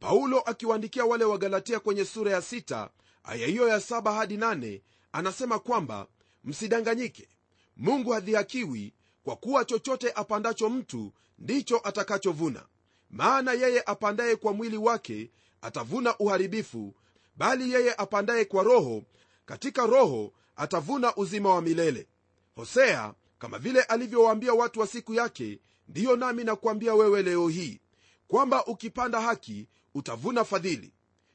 Paulo 0.00 0.40
akiwaandikia 0.40 1.04
wale 1.04 1.24
wagalatia 1.24 1.80
kwenye 1.80 2.04
sura 2.04 2.32
ya 2.32 2.40
6 2.40 2.88
aya 3.24 3.46
hiyo 3.46 3.68
ya 3.68 3.78
7 3.78 4.14
hadi 4.14 4.36
8 4.36 4.80
anasema 5.12 5.58
kwamba 5.58 6.06
msidanganyike 6.44 7.28
mungu 7.76 8.10
hadhihakiwi 8.10 8.94
kwa 9.24 9.36
kuwa 9.36 9.64
chochote 9.64 10.12
apandacho 10.14 10.70
mtu 10.70 11.12
ndicho 11.38 11.80
atakachovuna. 11.84 12.66
Maana 13.10 13.52
yeye 13.52 13.82
apandaye 13.86 14.36
kwa 14.36 14.52
mwili 14.52 14.76
wake 14.76 15.30
atavuna 15.62 16.18
uharibifu 16.18 16.94
bali 17.36 17.72
yeye 17.72 17.94
apandaye 17.94 18.44
kwa 18.44 18.62
roho 18.62 19.02
katika 19.46 19.86
roho 19.86 20.32
atavuna 20.56 21.16
uzima 21.16 21.54
wa 21.54 21.62
milele. 21.62 22.08
Hosea 22.56 23.14
kama 23.38 23.58
vile 23.58 23.82
alivyowaambia 23.82 24.54
watu 24.54 24.80
wa 24.80 24.86
siku 24.86 25.14
yake 25.14 25.58
ndiyo 25.88 26.16
nami 26.16 26.44
nakuambia 26.44 26.94
wewe 26.94 27.22
leo 27.22 27.48
hii 27.48 27.80
kwamba 28.28 28.64
ukipanda 28.66 29.20
haki 29.20 29.68
utavuna 29.94 30.44
fadhili. 30.44 30.92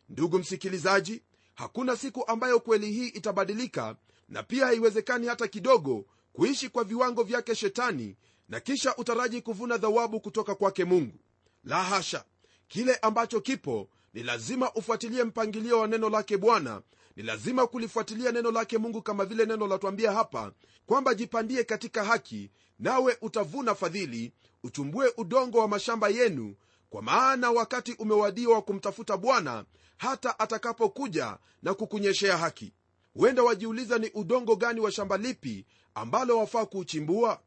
Ndugu 0.09 0.39
msikilizaji 0.39 1.21
hakuna 1.55 1.97
siku 1.97 2.27
ambayo 2.27 2.59
kweli 2.59 2.91
hii 2.91 3.07
itabadilika 3.07 3.95
na 4.29 4.43
pia 4.43 4.65
haiwezekani 4.65 5.27
hata 5.27 5.47
kidogo 5.47 6.05
kuishi 6.33 6.69
kwa 6.69 6.83
viwango 6.83 7.23
vyake 7.23 7.55
shetani 7.55 8.15
na 8.49 8.59
kisha 8.59 8.95
utaraji 8.95 9.41
kuvuna 9.41 9.77
dhawabu 9.77 10.19
kutoka 10.19 10.55
kwake 10.55 10.85
mungu. 10.85 11.19
La 11.63 11.83
hasha! 11.83 12.23
Kile 12.67 12.95
ambacho 12.95 13.41
kipo 13.41 13.89
ni 14.13 14.23
lazima 14.23 14.73
ufuatilie 14.73 15.23
mpangilio 15.23 15.79
wa 15.79 15.87
neno 15.87 16.09
lake 16.09 16.37
bwana. 16.37 16.81
Ni 17.15 17.23
lazima 17.23 17.67
kulifuatilia 17.67 18.31
neno 18.31 18.51
lake 18.51 18.77
mungu 18.77 19.01
kama 19.01 19.25
vile 19.25 19.45
neno 19.45 19.67
latwambia 19.67 20.11
hapa 20.11 20.51
kwamba 20.85 21.13
jipandie 21.13 21.63
katika 21.63 22.03
haki 22.03 22.51
nawe 22.79 23.17
utavuna 23.21 23.75
fadhili 23.75 24.33
uchumbue 24.63 25.13
udongo 25.17 25.59
wa 25.59 25.67
mashamba 25.67 26.09
yenu 26.09 26.55
kwa 26.89 27.01
maana 27.01 27.51
wakati 27.51 27.93
umewadiwa 27.93 28.55
wa 28.55 28.61
kumtafuta 28.61 29.17
bwana 29.17 29.65
hata 29.97 30.39
atakapokuja 30.39 31.37
na 31.63 31.73
kukunyeshea 31.73 32.37
haki. 32.37 32.73
Huenda 33.13 33.43
wajiuliza 33.43 33.97
ni 33.97 34.09
udongo 34.13 34.55
gani 34.55 34.79
wa 34.79 34.91
shamba 34.91 35.17
lipi 35.17 35.65
ambalo 35.95 36.37
wafaa 36.37 36.65
kuuchimbua? 36.65 37.39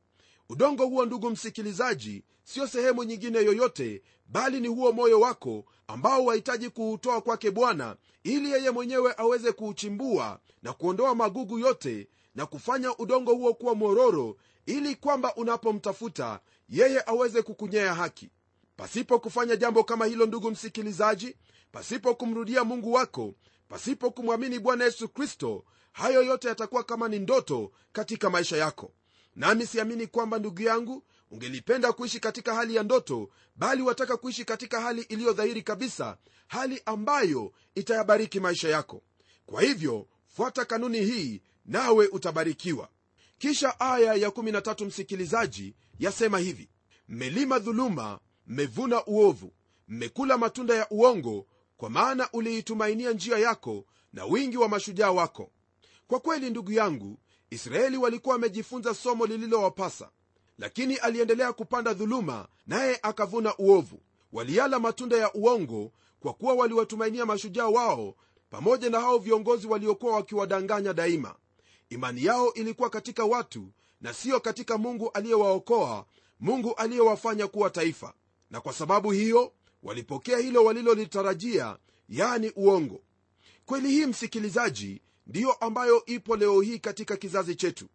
Udongo 0.49 0.87
huo 0.87 1.07
ndugu 1.07 1.31
msikilizaji 1.31 2.25
sio 2.45 2.67
sehemu 2.67 3.05
nyingine 3.05 3.39
yoyote 3.39 4.03
bali 4.27 4.61
ni 4.61 4.69
huo 4.69 4.93
moyo 4.93 5.21
wako 5.21 5.65
ambao 5.87 6.25
wahitaji 6.25 6.71
kuutoa 6.71 7.21
kwake 7.21 7.51
bwana 7.51 7.97
ili 8.25 8.51
yeye 8.51 8.71
mwenyewe 8.71 9.15
aweze 9.17 9.53
kuuchimbua 9.53 10.41
na 10.63 10.73
kuondoa 10.73 11.15
magugu 11.15 11.59
yote 11.59 12.09
na 12.35 12.47
kufanya 12.47 12.97
udongo 12.99 13.35
huo 13.35 13.55
kuwa 13.55 13.75
mororo 13.75 14.37
ili 14.67 14.97
kwamba 14.97 15.35
unapomtafuta 15.35 16.41
yeye 16.69 17.03
aweze 17.07 17.43
kukunyea 17.43 17.95
haki. 17.95 18.31
Pasipo 18.77 19.19
kufanya 19.19 19.57
jambo 19.57 19.85
kama 19.85 20.07
hilo 20.07 20.27
ndugu 20.27 20.51
msikilizaji 20.51 21.37
pasipo 21.73 22.15
kumrudia 22.15 22.65
mungu 22.65 22.93
wako 22.93 23.35
pasipo 23.69 24.11
kumwamini 24.11 24.59
bwana 24.59 24.85
yesu 24.85 25.09
kristo 25.09 25.65
hayo 25.93 26.23
yote 26.23 26.49
yatakuwa 26.49 26.85
kama 26.85 27.09
ni 27.09 27.19
ndoto 27.19 27.73
katika 27.93 28.31
maisha 28.31 28.57
yako. 28.57 28.93
Nami 29.37 29.67
siamini 29.67 30.07
kwamba 30.07 30.39
ndugu 30.39 30.63
yangu 30.63 31.03
ungelipenda 31.31 31.93
kuishi 31.93 32.21
katika 32.21 32.55
hali 32.55 32.75
ya 32.75 32.83
ndoto 32.83 33.31
bali 33.57 33.83
wataka 33.83 34.17
kuishi 34.17 34.45
katika 34.45 34.81
hali 34.81 35.03
iliyo 35.03 35.33
dhahiri 35.33 35.63
kabisa 35.63 36.17
hali 36.47 36.83
ambayo 36.87 37.53
itayabariki 37.75 38.41
maisha 38.41 38.69
yako. 38.69 39.03
Kwa 39.47 39.63
hivyo 39.63 40.07
fuata 40.27 40.65
kanuni 40.65 41.01
hii 41.01 41.43
nawe 41.67 42.07
utabarikiwa. 42.07 42.89
Kisha 43.39 43.81
aya 43.81 44.15
ya 44.15 44.29
13 44.29 44.87
msikilizaji 44.87 45.75
yasema 45.99 46.39
hivi. 46.39 46.69
Mmelima 47.09 47.59
dhuluma 47.59 48.21
mmevuna 48.47 49.05
uovu 49.07 49.53
mmekula 49.89 50.39
matunda 50.39 50.75
ya 50.75 50.87
uongo 50.91 51.47
kwa 51.77 51.91
maana 51.91 52.29
uliitumainia 52.33 53.13
njia 53.13 53.39
yako 53.39 53.85
na 54.13 54.25
wingi 54.25 54.57
wa 54.57 54.69
mashujaa 54.69 55.11
wako 55.11 55.51
kwa 56.07 56.21
kweli 56.21 56.51
ndugu 56.51 56.73
yangu 56.73 57.19
israeli 57.51 57.97
walikuwa 57.97 58.35
wamejifunza 58.35 58.95
somo 58.95 59.27
lililowapasa 59.27 60.11
lakini 60.59 60.97
aliendelea 60.97 61.53
kupanda 61.53 61.95
dhuluma 61.95 62.49
naye 62.67 62.99
akavuna 63.03 63.57
uovu. 63.57 64.01
Waliala 64.33 64.79
matunda 64.79 65.17
ya 65.17 65.33
uongo 65.35 65.93
kwa 66.21 66.35
kuwa 66.35 66.55
waliwatumainia 66.55 67.27
mashujaa 67.27 67.67
wao 67.69 68.15
pamoja 68.51 68.91
na 68.91 69.01
hao 69.01 69.19
viongozi 69.19 69.67
waliokuwa 69.67 70.15
wakiwadanganya 70.15 70.93
daima. 70.93 71.35
Imani 71.91 72.25
yao 72.25 72.55
ilikuwa 72.55 72.91
katika 72.91 73.25
watu 73.25 73.69
na 74.01 74.13
siyo 74.15 74.41
katika 74.41 74.79
mungu 74.79 75.11
aliyewaokoa 75.11 76.07
mungu 76.41 76.75
aliyewafanya 76.75 77.47
kuwa 77.47 77.71
taifa. 77.71 78.15
Na 78.51 78.61
kwa 78.61 78.73
sababu 78.73 79.11
hiyo 79.11 79.53
walipokea 79.83 80.39
hilo 80.39 80.65
walilolitarajia 80.65 81.77
yani 82.09 82.53
uongo. 82.57 83.01
Kweli 83.67 83.89
hii 83.89 84.07
msikilizaji 84.07 85.03
ndiyo 85.27 85.53
ambayo 85.53 86.05
ipo 86.07 86.37
leo 86.37 86.61
hii 86.61 86.79
katika 86.79 87.17
kizazi 87.17 87.55
chetu. 87.55 87.87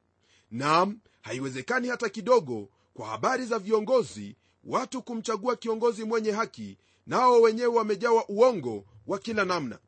Nam 0.51 0.99
haiwezekani 1.21 1.87
hata 1.87 2.09
kidogo 2.09 2.69
kwa 2.93 3.07
habari 3.07 3.45
za 3.45 3.59
viongozi 3.59 4.35
watu 4.63 5.01
kumchagua 5.01 5.55
kiongozi 5.55 6.03
mwenye 6.03 6.31
haki 6.31 6.77
nao 7.05 7.41
wenyewe 7.41 7.67
wamejawa 7.67 8.29
uongo 8.29 8.85
wa 9.07 9.19
kila 9.19 9.45
namna. 9.45 9.79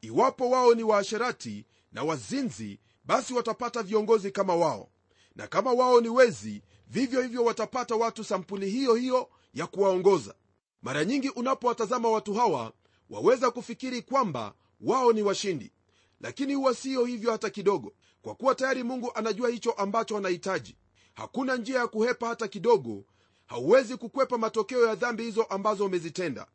Iwapo 0.00 0.50
wao 0.50 0.74
ni 0.74 0.82
waasherati 0.82 1.66
na 1.92 2.02
wazinzi 2.04 2.78
basi 3.04 3.34
watapata 3.34 3.82
viongozi 3.82 4.30
kama 4.30 4.56
wao. 4.56 4.88
Na 5.36 5.46
kama 5.46 5.72
wao 5.72 6.00
ni 6.00 6.08
wezi 6.08 6.62
vivyo 6.88 7.22
hivyo 7.22 7.44
watapata 7.44 7.94
watu 7.96 8.24
sampuli 8.24 8.70
hiyo 8.70 8.94
hiyo 8.94 9.28
ya 9.54 9.66
kuwaongoza. 9.66 10.34
Mara 10.82 11.04
nyingi 11.04 11.28
unapowatazama 11.28 12.10
watu 12.10 12.34
hawa 12.34 12.72
waweza 13.10 13.50
kufikiri 13.50 14.02
kwamba 14.02 14.54
wao 14.80 15.12
ni 15.12 15.22
washindi 15.22 15.72
lakini 16.20 16.54
huwa 16.54 16.74
siyo 16.74 17.04
hivyo 17.04 17.32
hata 17.32 17.50
kidogo 17.50 17.92
kwa 18.22 18.34
kuwa 18.34 18.54
tayari 18.54 18.82
mungu 18.82 19.12
anajua 19.14 19.48
hicho 19.48 19.70
ambacho 19.72 20.16
anahitaji. 20.16 20.76
Hakuna 21.14 21.56
njia 21.56 21.78
ya 21.78 21.86
kuhepa 21.86 22.28
hata 22.28 22.48
kidogo. 22.48 23.04
Hauwezi 23.46 23.96
kukwepa 23.96 24.38
matokeo 24.38 24.86
ya 24.86 24.94
dhambi 24.94 25.22
hizo 25.22 25.42
ambazo 25.42 25.86
umezitenda. 25.86 26.46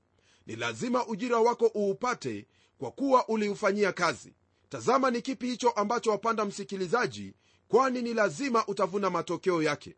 Ni 0.46 0.56
lazima 0.56 1.08
ujira 1.08 1.40
wako 1.40 1.72
uupate 1.76 2.48
kwa 2.78 2.92
kuwa 2.92 3.28
uliufanyia 3.28 3.92
kazi. 3.94 4.34
Tazama 4.70 5.12
ni 5.12 5.22
kipi 5.22 5.48
hicho 5.48 5.70
ambacho 5.70 6.12
wapanda 6.12 6.46
msikilizaji 6.46 7.34
kwani 7.68 8.02
ni 8.02 8.14
lazima 8.14 8.68
utavuna 8.68 9.10
matokeo 9.10 9.64
yake. 9.64 9.96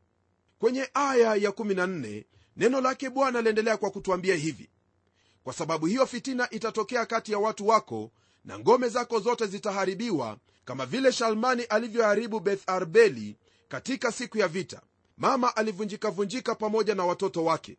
Kwenye 0.60 0.90
aya 0.94 1.36
ya 1.36 1.50
14 1.50 2.24
neno 2.58 2.82
lake 2.82 3.10
bwana 3.10 3.42
liendelea 3.42 3.78
kwa 3.78 3.92
kutwambia 3.92 4.36
hivi. 4.36 4.70
Kwa 5.44 5.54
sababu 5.54 5.86
hiyo 5.86 6.06
fitina 6.06 6.50
itatokea 6.50 7.06
kati 7.06 7.32
ya 7.32 7.40
watu 7.40 7.68
wako 7.68 8.12
na 8.46 8.60
ngome 8.60 8.90
zako 8.90 9.20
zote 9.20 9.46
zitaharibiwa 9.48 10.38
kama 10.66 10.86
vile 10.86 11.12
shalmani 11.12 11.64
alivyoharibu 11.64 12.40
beth 12.40 12.70
arbeli 12.70 13.38
katika 13.68 14.12
siku 14.12 14.38
ya 14.38 14.48
vita. 14.48 14.82
Mama 15.18 15.56
alivunjikavunjika 15.56 16.56
pamoja 16.56 16.96
na 16.96 17.06
watoto 17.06 17.44
wake. 17.44 17.78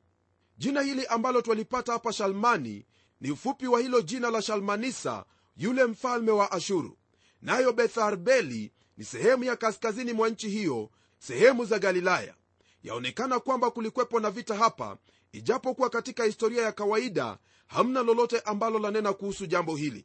Jina 0.58 0.80
hili 0.82 1.06
ambalo 1.06 1.42
twalipata 1.42 1.92
hapa 1.92 2.12
shalmani 2.12 2.86
ni 3.20 3.30
ufupi 3.30 3.66
wa 3.66 3.80
hilo 3.80 4.00
jina 4.00 4.30
la 4.30 4.42
shalmanisa 4.42 5.24
yule 5.56 5.84
mfalme 5.84 6.30
wa 6.30 6.52
ashuru. 6.52 6.96
Nayo 7.42 7.72
betharbeli 7.72 8.72
ni 8.96 9.04
sehemu 9.04 9.44
ya 9.44 9.56
kaskazini 9.56 10.12
mwa 10.12 10.28
nchi 10.28 10.48
hiyo 10.48 10.90
sehemu 11.18 11.64
za 11.64 11.78
galilaya. 11.78 12.34
Yaonekana 12.82 13.40
kwamba 13.40 13.70
kulikwepo 13.70 14.20
na 14.20 14.30
vita 14.30 14.54
hapa 14.56 14.96
ijapokuwa 15.32 15.90
katika 15.90 16.24
historia 16.24 16.62
ya 16.62 16.72
kawaida 16.72 17.38
hamna 17.66 18.02
lolote 18.02 18.40
ambalo 18.40 18.78
lanena 18.78 19.12
kuhusu 19.12 19.46
jambo 19.46 19.76
hili 19.76 20.04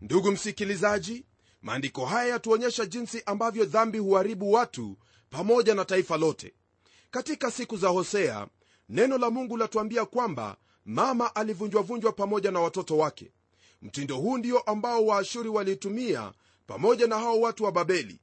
ndugu 0.00 0.30
msikilizaji 0.32 1.24
maandiko 1.62 2.06
haya 2.06 2.30
yatuonyesha 2.30 2.86
jinsi 2.86 3.22
ambavyo 3.26 3.64
dhambi 3.64 3.98
huharibu 3.98 4.52
watu 4.52 4.96
pamoja 5.30 5.74
na 5.74 5.84
taifa 5.84 6.16
lote. 6.16 6.54
Katika 7.10 7.50
siku 7.50 7.76
za 7.76 7.88
hosea 7.88 8.46
neno 8.88 9.18
la 9.18 9.30
mungu 9.30 9.56
latuambia 9.56 10.04
kwamba 10.04 10.56
mama 10.84 11.34
alivunjwavunjwa 11.34 12.12
pamoja 12.12 12.50
na 12.50 12.60
watoto 12.60 12.96
wake. 12.98 13.32
Mtindo 13.82 14.16
huu 14.16 14.38
ndio 14.38 14.58
ambao 14.60 15.06
waashuri 15.06 15.48
walitumia 15.48 16.32
pamoja 16.66 17.06
na 17.06 17.18
hao 17.18 17.40
watu 17.40 17.64
wa 17.64 17.72
babeli. 17.72 18.20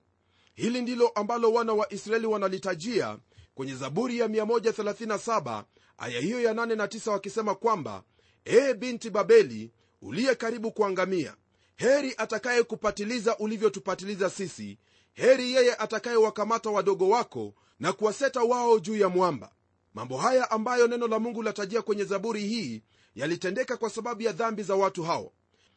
Hili 0.55 0.82
ndilo 0.82 1.08
ambalo 1.08 1.53
wana 1.53 1.74
wa 1.74 1.94
israeli 1.94 2.27
wanalitajia 2.27 3.17
kwenye 3.55 3.75
zaburi 3.75 4.20
ya 4.20 4.27
137 4.27 5.63
aya 5.98 6.20
hiyo 6.22 6.41
ya 6.41 6.53
8 6.53 6.75
na 6.75 6.86
9 6.86 7.10
wakisema 7.12 7.55
kwamba 7.55 8.03
ee 8.46 8.74
binti 8.74 9.10
babeli 9.10 9.72
uliye 10.01 10.36
karibu 10.36 10.72
kuangamia 10.72 11.36
heri 11.75 12.13
atakayekupatiliza 12.17 13.38
ulivyotupatiliza 13.38 14.29
sisi. 14.29 14.77
Heri 15.13 15.53
yeye 15.53 15.75
atakayewakamata 15.75 16.70
wadogo 16.70 17.10
wako 17.10 17.53
na 17.79 17.94
kuwaseta 17.94 18.41
wao 18.44 18.79
juu 18.79 18.96
ya 18.98 19.10
mwamba. 19.10 19.51
Mambo 19.94 20.17
haya 20.17 20.51
ambayo 20.51 20.88
neno 20.88 21.08
la 21.08 21.20
mungu 21.20 21.44
latajia 21.44 21.82
kwenye 21.82 22.03
zaburi 22.03 22.48
hii 22.48 22.84
yalitendeka 23.15 23.77
kwa 23.77 23.89
sababu 23.89 24.22
ya 24.22 24.32
dhambi 24.32 24.63
za 24.63 24.75
watu 24.75 25.03
hao. 25.03 25.32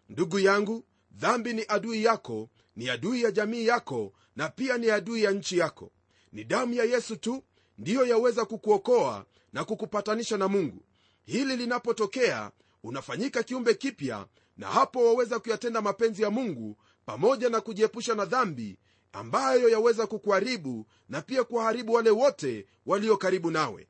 Ndugu 0.09 0.39
yangu 0.39 0.85
dhambi 1.13 1.53
ni 1.53 1.65
adui 1.69 2.05
yako 2.05 2.49
ni 2.77 2.91
adui 2.91 3.23
ya 3.23 3.31
jamii 3.31 3.67
yako 3.67 4.13
na 4.37 4.49
pia 4.49 4.79
ni 4.79 4.91
adui 4.91 5.23
ya 5.23 5.31
nchi 5.31 5.59
yako. 5.59 5.93
Ni 6.33 6.45
damu 6.45 6.75
ya 6.75 6.85
yesu 6.85 7.17
tu 7.17 7.45
ndiyo 7.79 8.07
yaweza 8.07 8.45
kukuokoa 8.45 9.27
na 9.53 9.65
kukupatanisha 9.65 10.37
na 10.37 10.49
mungu. 10.49 10.85
Hili 11.25 11.57
linapotokea 11.57 12.51
unafanyika 12.83 13.43
kiumbe 13.43 13.75
kipya 13.75 14.27
na 14.59 14.67
hapo 14.69 15.05
waweza 15.07 15.39
kuyatenda 15.39 15.81
mapenzi 15.83 16.23
ya 16.23 16.31
mungu 16.31 16.77
pamoja 17.07 17.49
na 17.49 17.61
kujiepusha 17.61 18.15
na 18.15 18.25
dhambi 18.25 18.79
ambayo 19.13 19.69
yaweza 19.69 20.07
kukuharibu 20.07 20.87
na 21.09 21.23
pia 21.23 21.45
kuwaharibu 21.45 21.93
wale 21.93 22.11
wote 22.11 22.67
walio 22.87 23.17
karibu 23.17 23.51
nawe. 23.51 23.89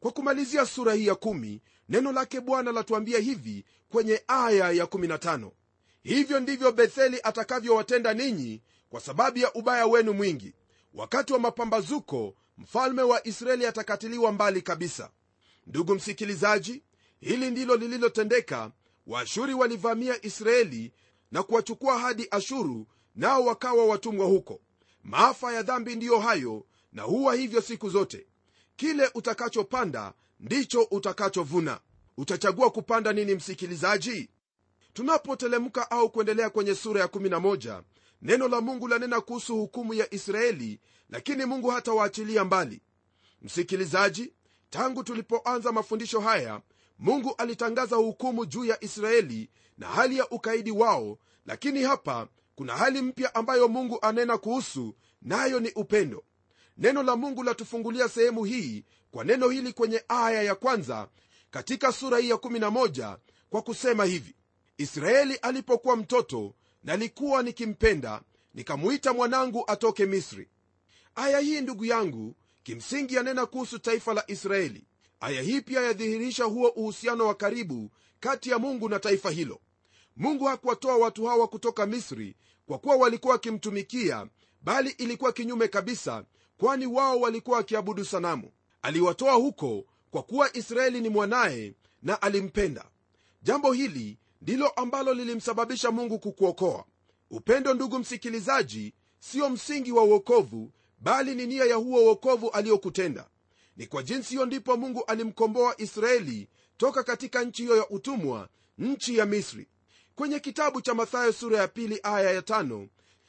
Kwa 0.00 0.12
kumalizia 0.12 0.66
sura 0.66 0.94
hii 0.94 1.06
ya 1.06 1.14
kumi, 1.14 1.62
neno 1.88 2.12
lake 2.12 2.40
bwana 2.40 2.72
latuambia 2.72 3.18
hivi 3.18 3.64
kwenye 3.88 4.22
aya 4.28 4.70
ya 4.70 4.84
15 4.84 5.50
hivyo 6.02 6.40
ndivyo 6.40 6.72
betheli 6.72 7.20
atakavyowatenda 7.22 8.14
ninyi 8.14 8.62
kwa 8.88 9.00
sababu 9.00 9.38
ya 9.38 9.52
ubaya 9.54 9.86
wenu 9.86 10.12
mwingi. 10.12 10.54
Wakati 10.94 11.32
wa 11.32 11.38
mapambazuko 11.38 12.34
mfalme 12.58 13.02
wa 13.02 13.26
israeli 13.26 13.66
atakatiliwa 13.66 14.32
mbali 14.32 14.62
kabisa. 14.62 15.10
Ndugu 15.66 15.94
msikilizaji 15.94 16.82
hili 17.20 17.50
ndilo 17.50 17.76
lililotendeka 17.76 18.70
waashuri 19.06 19.54
walivamia 19.54 20.24
israeli 20.26 20.92
na 21.32 21.42
kuwachukua 21.42 21.98
hadi 21.98 22.28
ashuru 22.30 22.86
nao 23.14 23.44
wakawa 23.44 23.86
watumwa 23.86 24.26
huko. 24.26 24.60
Maafa 25.04 25.52
ya 25.52 25.62
dhambi 25.62 25.96
ndiyo 25.96 26.18
hayo 26.18 26.66
na 26.92 27.02
huwa 27.02 27.34
hivyo 27.34 27.60
siku 27.60 27.90
zote. 27.90 28.26
Kile 28.76 29.10
utakachopanda 29.14 30.12
ndicho 30.40 30.82
utakachovuna. 30.82 31.80
Utachagua 32.16 32.70
kupanda 32.70 33.12
nini 33.12 33.34
msikilizaji? 33.34 34.28
Tunapotelemka 34.92 35.90
au 35.90 36.10
kuendelea 36.10 36.50
kwenye 36.50 36.74
sura 36.74 37.00
ya 37.00 37.06
11 37.06 37.82
neno 38.22 38.48
la 38.48 38.60
mungu 38.60 38.88
lanena 38.88 39.20
kuhusu 39.20 39.56
hukumu 39.56 39.94
ya 39.94 40.14
israeli 40.14 40.80
lakini 41.10 41.44
mungu 41.44 41.68
hatawaachilia 41.68 42.44
mbali. 42.44 42.80
Msikilizaji 43.42 44.32
tangu 44.70 45.04
tulipoanza 45.04 45.72
mafundisho 45.72 46.20
haya 46.20 46.60
mungu 47.00 47.34
alitangaza 47.38 47.96
hukumu 47.96 48.46
juu 48.46 48.64
ya 48.64 48.84
israeli 48.84 49.50
na 49.78 49.86
hali 49.88 50.18
ya 50.18 50.28
ukaidi 50.30 50.70
wao 50.70 51.18
lakini 51.46 51.82
hapa 51.82 52.28
kuna 52.54 52.76
hali 52.76 53.02
mpya 53.02 53.34
ambayo 53.34 53.68
mungu 53.68 53.98
anena 54.02 54.38
kuhusu 54.38 54.94
nayo 55.22 55.60
ni 55.60 55.70
upendo. 55.72 56.24
Neno 56.78 57.02
la 57.02 57.16
mungu 57.16 57.42
latufungulia 57.42 58.08
sehemu 58.08 58.44
hii 58.44 58.84
kwa 59.10 59.24
neno 59.24 59.48
hili 59.48 59.72
kwenye 59.72 60.04
aya 60.08 60.42
ya 60.42 60.54
kwanza 60.54 61.08
katika 61.50 61.92
sura 61.92 62.18
hii 62.18 62.28
ya 62.30 62.36
11 62.36 63.16
kwa 63.50 63.62
kusema 63.62 64.04
hivi. 64.04 64.34
Israeli 64.78 65.34
alipokuwa 65.34 65.96
mtoto 65.96 66.54
nalikuwa 66.84 67.42
nikimpenda 67.42 68.22
nikamuita 68.54 69.12
mwanangu 69.12 69.64
atoke 69.66 70.06
misri. 70.06 70.48
Aya 71.14 71.38
hii 71.38 71.60
ndugu 71.60 71.84
yangu 71.84 72.36
kimsingi 72.62 73.14
yanena 73.14 73.46
kuhusu 73.46 73.78
taifa 73.78 74.14
la 74.14 74.24
israeli 74.30 74.84
aya 75.20 75.42
hii 75.42 75.60
pia 75.60 75.80
yadhihirisha 75.80 76.44
huo 76.44 76.68
uhusiano 76.68 77.26
wa 77.26 77.34
karibu 77.34 77.90
kati 78.20 78.50
ya 78.50 78.58
mungu 78.58 78.88
na 78.88 78.98
taifa 79.00 79.30
hilo. 79.30 79.60
Mungu 80.16 80.44
hakuwatoa 80.44 80.96
watu 80.96 81.24
hawa 81.26 81.48
kutoka 81.48 81.86
misri 81.86 82.36
kwa 82.66 82.78
kuwa 82.78 82.96
walikuwa 82.96 83.32
wakimtumikia 83.32 84.26
bali 84.62 84.90
ilikuwa 84.90 85.32
kinyume 85.32 85.68
kabisa 85.68 86.24
kwani 86.58 86.86
wao 86.86 87.20
walikuwa 87.20 87.56
wakiabudu 87.56 88.04
sanamu. 88.04 88.50
Aliwatoa 88.82 89.32
huko 89.34 89.84
kwa 90.10 90.22
kuwa 90.22 90.56
israeli 90.56 91.00
ni 91.00 91.08
mwanaye 91.08 91.74
na 92.02 92.22
alimpenda. 92.22 92.84
Jambo 93.42 93.72
hili 93.72 94.18
ndilo 94.42 94.68
ambalo 94.68 95.14
lilimsababisha 95.14 95.90
mungu 95.90 96.18
kukuokoa. 96.18 96.84
Upendo 97.30 97.74
ndugu 97.74 97.98
msikilizaji 97.98 98.94
siyo 99.18 99.50
msingi 99.50 99.92
wa 99.92 100.02
uokovu 100.04 100.72
bali 101.00 101.34
ni 101.34 101.46
nia 101.46 101.64
ya 101.64 101.74
huo 101.76 102.04
uokovu 102.04 102.50
aliyokutenda 102.50 103.28
ni 103.76 103.86
kwa 103.86 104.02
jinsi 104.02 104.28
hiyo 104.30 104.46
ndipo 104.46 104.76
mungu 104.76 105.04
alimkomboa 105.04 105.74
israeli 105.80 106.48
toka 106.76 107.02
katika 107.02 107.44
nchi 107.44 107.62
hiyo 107.62 107.76
ya 107.76 107.88
utumwa 107.88 108.48
nchi 108.78 109.16
ya 109.18 109.26
misri. 109.26 109.68
Kwenye 110.14 110.40
kitabu 110.40 110.80
cha 110.80 110.94
mathayo 110.94 111.32
sura 111.32 111.58
ya 111.58 111.68
pili 111.68 112.00
aya 112.02 112.30
ya 112.30 112.42
tano 112.42 112.88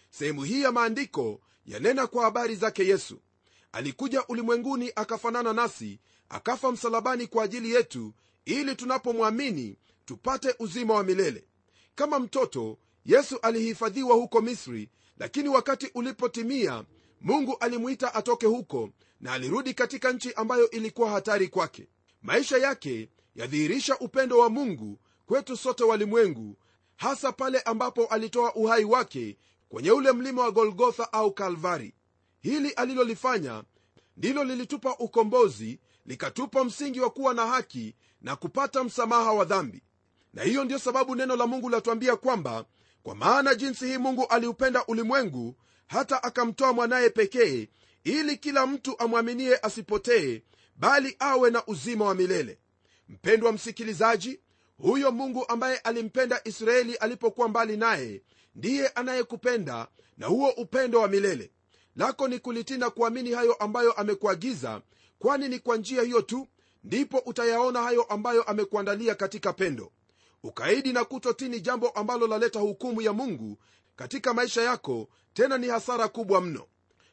sehemu 0.10 0.44
hii 0.44 0.62
ya 0.62 0.72
maandiko 0.72 1.42
yanena 1.66 2.08
kwa 2.08 2.24
habari 2.24 2.56
zake 2.56 2.86
yesu. 2.88 3.20
Alikuja 3.72 4.28
ulimwenguni 4.28 4.92
akafanana 4.96 5.54
nasi 5.54 6.00
akafa 6.30 6.72
msalabani 6.72 7.28
kwa 7.28 7.44
ajili 7.44 7.72
yetu 7.72 8.14
ili 8.46 8.76
tunapomwamini 8.76 9.78
tupate 10.06 10.56
uzima 10.60 10.94
wa 10.94 11.04
milele. 11.04 11.44
Kama 11.96 12.20
mtoto 12.20 12.78
yesu 13.06 13.40
alihifadhiwa 13.42 14.16
huko 14.16 14.42
misri 14.42 14.90
lakini 15.18 15.50
wakati 15.50 15.92
ulipotimia 15.96 16.84
mungu 17.22 17.58
alimwita 17.60 18.14
atoke 18.16 18.46
huko 18.46 18.90
na 19.22 19.34
alirudi 19.34 19.74
katika 19.74 20.12
nchi 20.12 20.34
ambayo 20.34 20.70
ilikuwa 20.70 21.10
hatari 21.10 21.48
kwake. 21.48 21.88
Maisha 22.22 22.58
yake 22.58 23.10
yadhihirisha 23.36 24.00
upendo 24.00 24.38
wa 24.40 24.50
mungu 24.50 25.00
kwetu 25.26 25.58
sote 25.58 25.84
walimwengu 25.84 26.58
hasa 26.96 27.32
pale 27.32 27.60
ambapo 27.60 28.06
alitoa 28.06 28.56
uhai 28.56 28.84
wake 28.84 29.38
kwenye 29.70 29.92
ule 29.92 30.12
mlima 30.12 30.42
wa 30.44 30.52
golgotha 30.52 31.14
au 31.14 31.32
kalvari. 31.34 31.94
Hili 32.42 32.70
alilolifanya 32.72 33.64
ndilo 34.18 34.44
lilitupa 34.44 34.96
ukombozi 34.98 35.80
likatupa 36.06 36.64
msingi 36.64 37.00
wa 37.00 37.10
kuwa 37.10 37.34
na 37.34 37.48
haki 37.48 37.96
na 38.22 38.36
kupata 38.36 38.84
msamaha 38.84 39.34
wa 39.34 39.46
dhambi. 39.46 39.82
Na 40.34 40.44
hiyo 40.44 40.64
ndiyo 40.64 40.80
sababu 40.80 41.16
neno 41.16 41.36
la 41.36 41.48
mungu 41.48 41.70
latuambia 41.70 42.16
kwamba 42.16 42.66
kwa 43.04 43.16
maana 43.16 43.56
jinsi 43.56 43.86
hii 43.88 43.98
mungu 43.98 44.26
aliupenda 44.28 44.86
ulimwengu 44.86 45.56
hata 45.88 46.24
akamtoa 46.24 46.74
mwanaye 46.74 47.10
pekee 47.10 47.68
ili 48.04 48.38
kila 48.38 48.68
mtu 48.68 49.00
amwaminie 49.00 49.58
asipotee 49.58 50.42
bali 50.76 51.16
awe 51.20 51.50
na 51.52 51.66
uzima 51.66 52.06
wa 52.06 52.16
milele. 52.16 52.60
Mpendwa 53.10 53.52
msikilizaji 53.52 54.40
huyo 54.78 55.12
mungu 55.12 55.46
ambaye 55.48 55.78
alimpenda 55.78 56.42
israeli 56.44 56.96
alipokuwa 56.96 57.48
mbali 57.50 57.78
naye 57.78 58.22
ndiye 58.56 58.88
anayekupenda 58.88 59.88
na 60.18 60.28
huo 60.28 60.50
upendo 60.50 61.00
wa 61.02 61.08
milele. 61.08 61.52
Lako 61.96 62.28
ni 62.28 62.40
kulitii 62.40 62.78
na 62.78 62.90
kuamini 62.90 63.32
hayo 63.32 63.54
ambayo 63.54 63.92
amekuagiza 63.92 64.82
kwani 65.20 65.48
ni 65.48 65.60
kwa 65.60 65.78
njia 65.78 66.02
hiyo 66.02 66.22
tu 66.22 66.48
ndipo 66.84 67.18
utayaona 67.18 67.82
hayo 67.82 68.04
ambayo 68.04 68.44
amekuandalia 68.44 69.16
katika 69.16 69.54
pendo. 69.54 69.92
Ukaidi 70.44 70.94
na 70.94 71.06
kutotii 71.06 71.50
ni 71.50 71.60
jambo 71.62 71.90
ambalo 71.90 72.28
laleta 72.28 72.60
hukumu 72.60 73.02
ya 73.02 73.14
mungu 73.14 73.58
katika 73.96 74.34
maisha 74.34 74.62
yako 74.62 75.10
tena 75.34 75.58
ni 75.58 75.68
hasara 75.68 76.08
kubwa 76.08 76.42
mno 76.42 76.68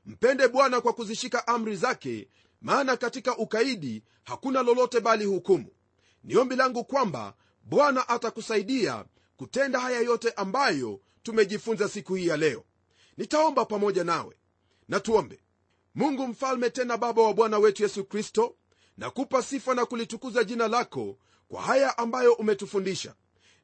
mpende 0.09 0.49
bwana 0.49 0.81
kwa 0.81 0.93
kuzishika 0.93 1.47
amri 1.47 1.77
zake 1.77 2.29
maana 2.61 2.97
katika 2.97 3.37
ukaidi 3.37 4.03
hakuna 4.25 4.63
lolote 4.63 5.01
bali 5.01 5.25
hukumu. 5.25 5.67
Ni 6.25 6.37
ombi 6.37 6.57
langu 6.57 6.85
kwamba 6.85 7.35
bwana 7.65 8.09
atakusaidia 8.09 9.05
kutenda 9.37 9.81
haya 9.81 10.01
yote 10.01 10.31
ambayo 10.31 11.01
tumejifunza 11.23 11.89
siku 11.89 12.15
hii 12.15 12.27
ya 12.27 12.37
leo. 12.37 12.65
Nitaomba 13.17 13.65
pamoja 13.65 14.05
nawe. 14.05 14.37
Na 14.89 15.01
tuombe. 15.01 15.41
Mungu 15.95 16.27
mfalme 16.29 16.71
tena 16.71 16.97
baba 16.97 17.23
wa 17.23 17.35
bwana 17.35 17.59
wetu 17.59 17.83
yesu 17.83 18.05
kristo 18.05 18.57
na 18.97 19.11
kupa 19.11 19.43
sifa 19.43 19.75
na 19.75 19.87
kulitukuza 19.87 20.45
jina 20.45 20.69
lako 20.69 21.19
kwa 21.49 21.63
haya 21.63 21.99
ambayo 21.99 22.33
umetufundisha. 22.33 23.15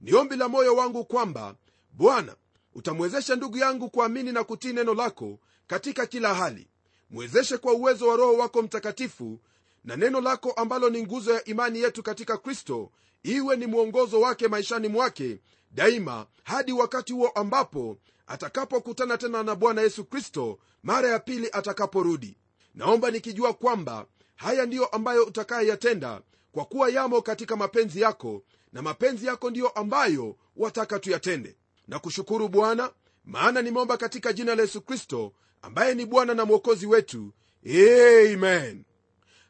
Ni 0.01 0.15
ombi 0.15 0.37
la 0.37 0.49
moyo 0.49 0.77
wangu 0.77 1.05
kwamba 1.05 1.55
bwana 1.93 2.37
utamwezesha 2.75 3.37
ndugu 3.37 3.59
yangu 3.59 3.91
kuamini 3.91 4.33
na 4.33 4.45
kutii 4.45 4.73
neno 4.73 4.95
lako 4.95 5.39
katika 5.67 6.07
kila 6.07 6.35
hali. 6.35 6.69
Mwezeshe 7.11 7.57
kwa 7.59 7.73
uwezo 7.73 8.09
wa 8.09 8.17
roho 8.17 8.37
wako 8.37 8.63
mtakatifu 8.63 9.41
na 9.85 9.97
neno 9.97 10.21
lako 10.21 10.51
ambalo 10.51 10.91
ni 10.91 11.03
nguzo 11.03 11.35
ya 11.35 11.45
imani 11.45 11.79
yetu 11.81 12.03
katika 12.03 12.39
kristo 12.39 12.91
iwe 13.23 13.57
ni 13.57 13.67
mwongozo 13.67 14.21
wake 14.21 14.49
maishani 14.49 14.89
mwake 14.89 15.41
daima 15.71 16.27
hadi 16.43 16.73
wakati 16.73 17.13
huo 17.13 17.29
ambapo 17.29 17.99
atakapokutana 18.27 19.19
tena 19.19 19.43
na 19.43 19.55
bwana 19.55 19.83
yesu 19.83 20.05
kristo 20.05 20.59
mara 20.83 21.09
ya 21.09 21.19
pili 21.19 21.49
atakaporudi. 21.53 22.37
Naomba 22.75 23.11
nikijua 23.11 23.55
kwamba 23.55 24.07
haya 24.37 24.67
ndiyo 24.67 24.87
ambayo 24.87 25.25
utakayeyatenda 25.25 26.21
kwa 26.53 26.65
kuwa 26.65 26.91
yamo 26.91 27.23
katika 27.23 27.57
mapenzi 27.57 28.01
yako 28.01 28.43
na 28.73 28.83
mapenzi 28.83 29.27
yako 29.27 29.51
ndiyo 29.51 29.69
ambayo 29.69 30.37
wataka 30.57 30.99
tuyatende. 30.99 31.57
Na 31.89 31.99
kushukuru 31.99 32.49
bwana 32.49 32.91
maana 33.25 33.63
nimeomba 33.63 33.97
katika 33.97 34.33
jina 34.33 34.55
la 34.55 34.63
yesu 34.63 34.81
kristo 34.81 35.33
ambaye 35.67 35.95
ni 35.95 36.07
bwana 36.07 36.35
na 36.35 36.45
mwokozi 36.45 36.87
wetu. 36.87 37.33
Amen. 37.67 38.85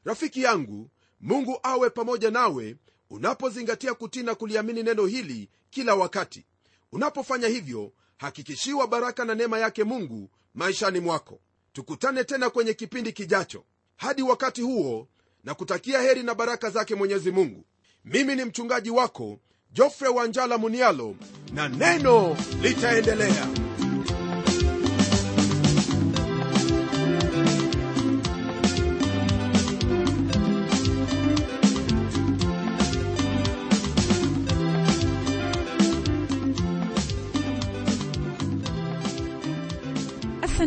Rafiki 0.05 0.43
yangu 0.43 0.91
mungu 1.21 1.59
awe 1.63 1.91
pamoja 1.91 2.31
nawe 2.31 2.77
unapozingatia 3.11 3.95
kutii 3.95 4.23
na 4.23 4.35
kuliamini 4.35 4.83
neno 4.83 5.07
hili 5.07 5.49
kila 5.71 5.95
wakati. 5.95 6.45
Unapofanya 6.93 7.49
hivyo 7.49 7.93
hakikishiwa 8.17 8.87
baraka 8.87 9.25
na 9.25 9.35
neema 9.35 9.59
yake 9.59 9.85
mungu 9.85 10.31
maishani 10.55 11.01
mwako. 11.01 11.41
Tukutane 11.73 12.25
tena 12.25 12.51
kwenye 12.51 12.75
kipindi 12.75 13.13
kijacho. 13.13 13.65
Hadi 13.97 14.23
wakati 14.23 14.63
huo 14.63 15.09
na 15.45 15.55
kutakia 15.55 16.01
heri 16.03 16.23
na 16.23 16.35
baraka 16.35 16.71
zake 16.71 16.95
mwenyezi 16.95 17.31
mungu. 17.31 17.65
Mimi 18.05 18.35
ni 18.37 18.45
mchungaji 18.45 18.91
wako 18.91 19.39
jofre 19.73 20.09
wanjala 20.09 20.59
munialo 20.59 21.17
na 21.53 21.69
neno 21.69 22.37
litaendelea 22.63 23.49